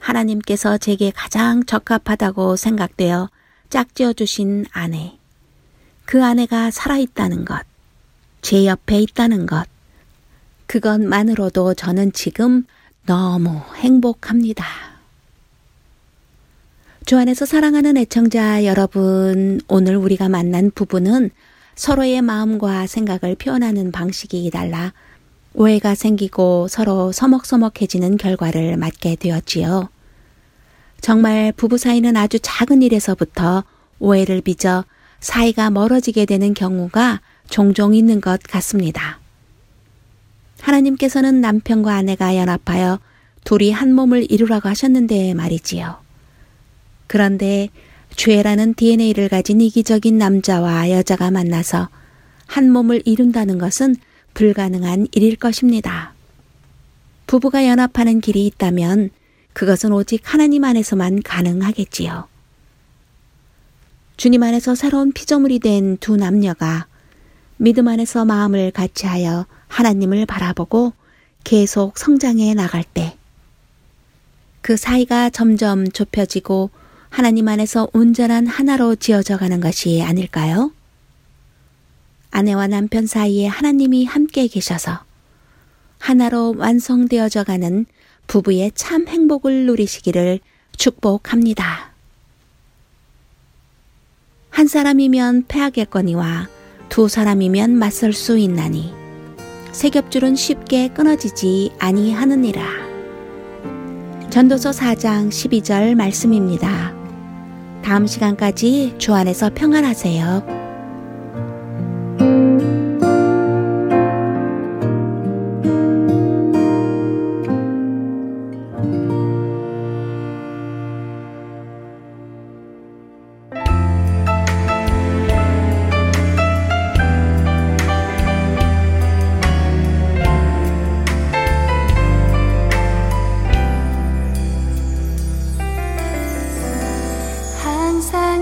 [0.01, 3.29] 하나님께서 제게 가장 적합하다고 생각되어
[3.71, 5.19] 짝지어 주신 아내.
[6.05, 7.63] 그 아내가 살아있다는 것.
[8.43, 9.67] 제 옆에 있다는 것.
[10.67, 12.65] 그것만으로도 저는 지금
[13.07, 14.65] 너무 행복합니다.
[17.05, 21.31] 주 안에서 사랑하는 애청자 여러분, 오늘 우리가 만난 부부는
[21.77, 24.93] 서로의 마음과 생각을 표현하는 방식이 달라
[25.55, 29.89] 오해가 생기고 서로 서먹서먹해지는 결과를 맞게 되었지요.
[31.07, 33.63] 정말 부부 사이는 아주 작은 일에서부터
[34.01, 34.85] 오해를 빚어
[35.21, 39.21] 사이가 멀어지게 되는 경우가 종종 있는 것 같습니다.
[40.63, 42.99] 하나님께서는 남편과 아내가 연합하여
[43.45, 45.99] 둘이 한 몸을 이루라고 하셨는데 말이지요.
[47.07, 47.69] 그런데
[48.17, 51.89] 죄라는 DNA를 가진 이기적인 남자와 여자가 만나서
[52.47, 53.95] 한 몸을 이룬다는 것은
[54.35, 56.15] 불가능한 일일 것입니다.
[57.29, 59.11] 부부가 연합하는 길이 있다면
[59.57, 62.29] 그것은 오직 하나님 안에서만 가능하겠지요.
[64.19, 66.87] 주님 안에서 새로운 피조물이 된 두 남녀가
[67.57, 70.93] 믿음 안에서 마음을 같이하여 하나님을 바라보고
[71.43, 73.17] 계속 성장해 나갈 때
[74.61, 76.69] 그 사이가 점점 좁혀지고
[77.09, 80.71] 하나님 안에서 온전한 하나로 지어져 가는 것이 아닐까요?
[82.31, 85.05] 아내와 남편 사이에 하나님이 함께 계셔서
[85.99, 87.87] 하나로 완성되어져 가는
[88.27, 90.41] 부부의 참 행복을 누리시기를
[90.77, 91.93] 축복합니다.
[94.51, 96.49] 한 사람이면 패하겠거니와
[96.89, 98.93] 두 사람이면 맞설 수 있나니
[99.73, 102.65] 세 겹줄은 쉽게 끊어지지 아니하느니라.
[104.31, 106.95] 전도서 4장 12절 말씀입니다.
[107.83, 110.56] 다음 시간까지 주 안에서 평안하세요.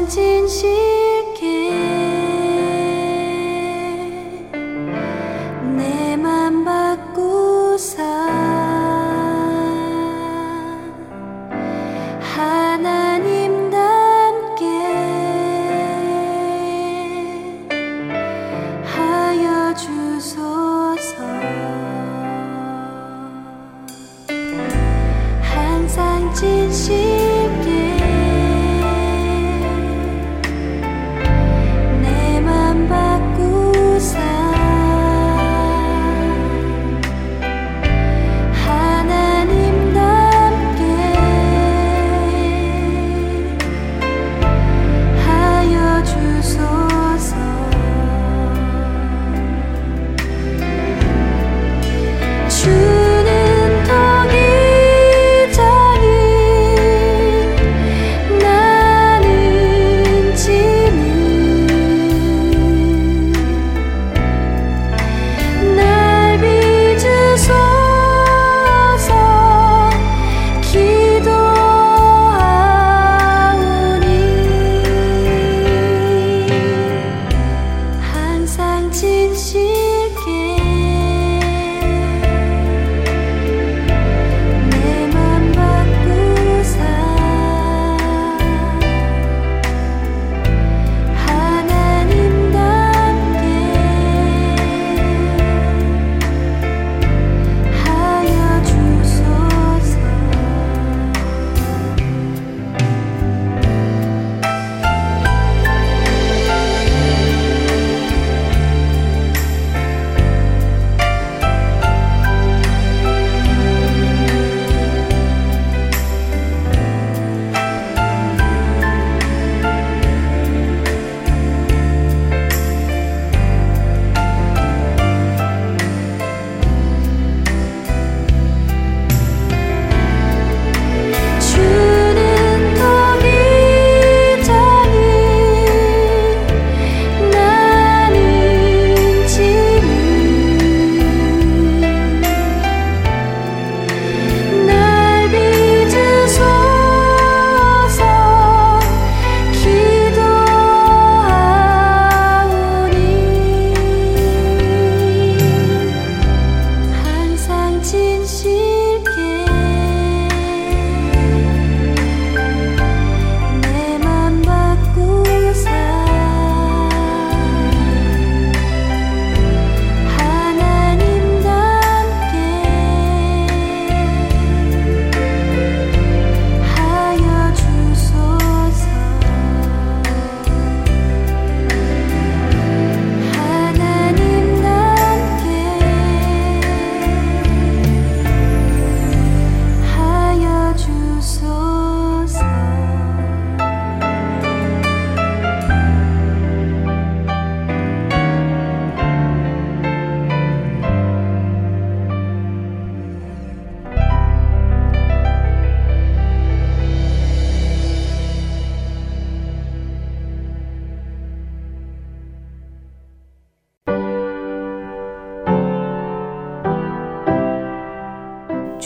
[0.07, 0.84] 항상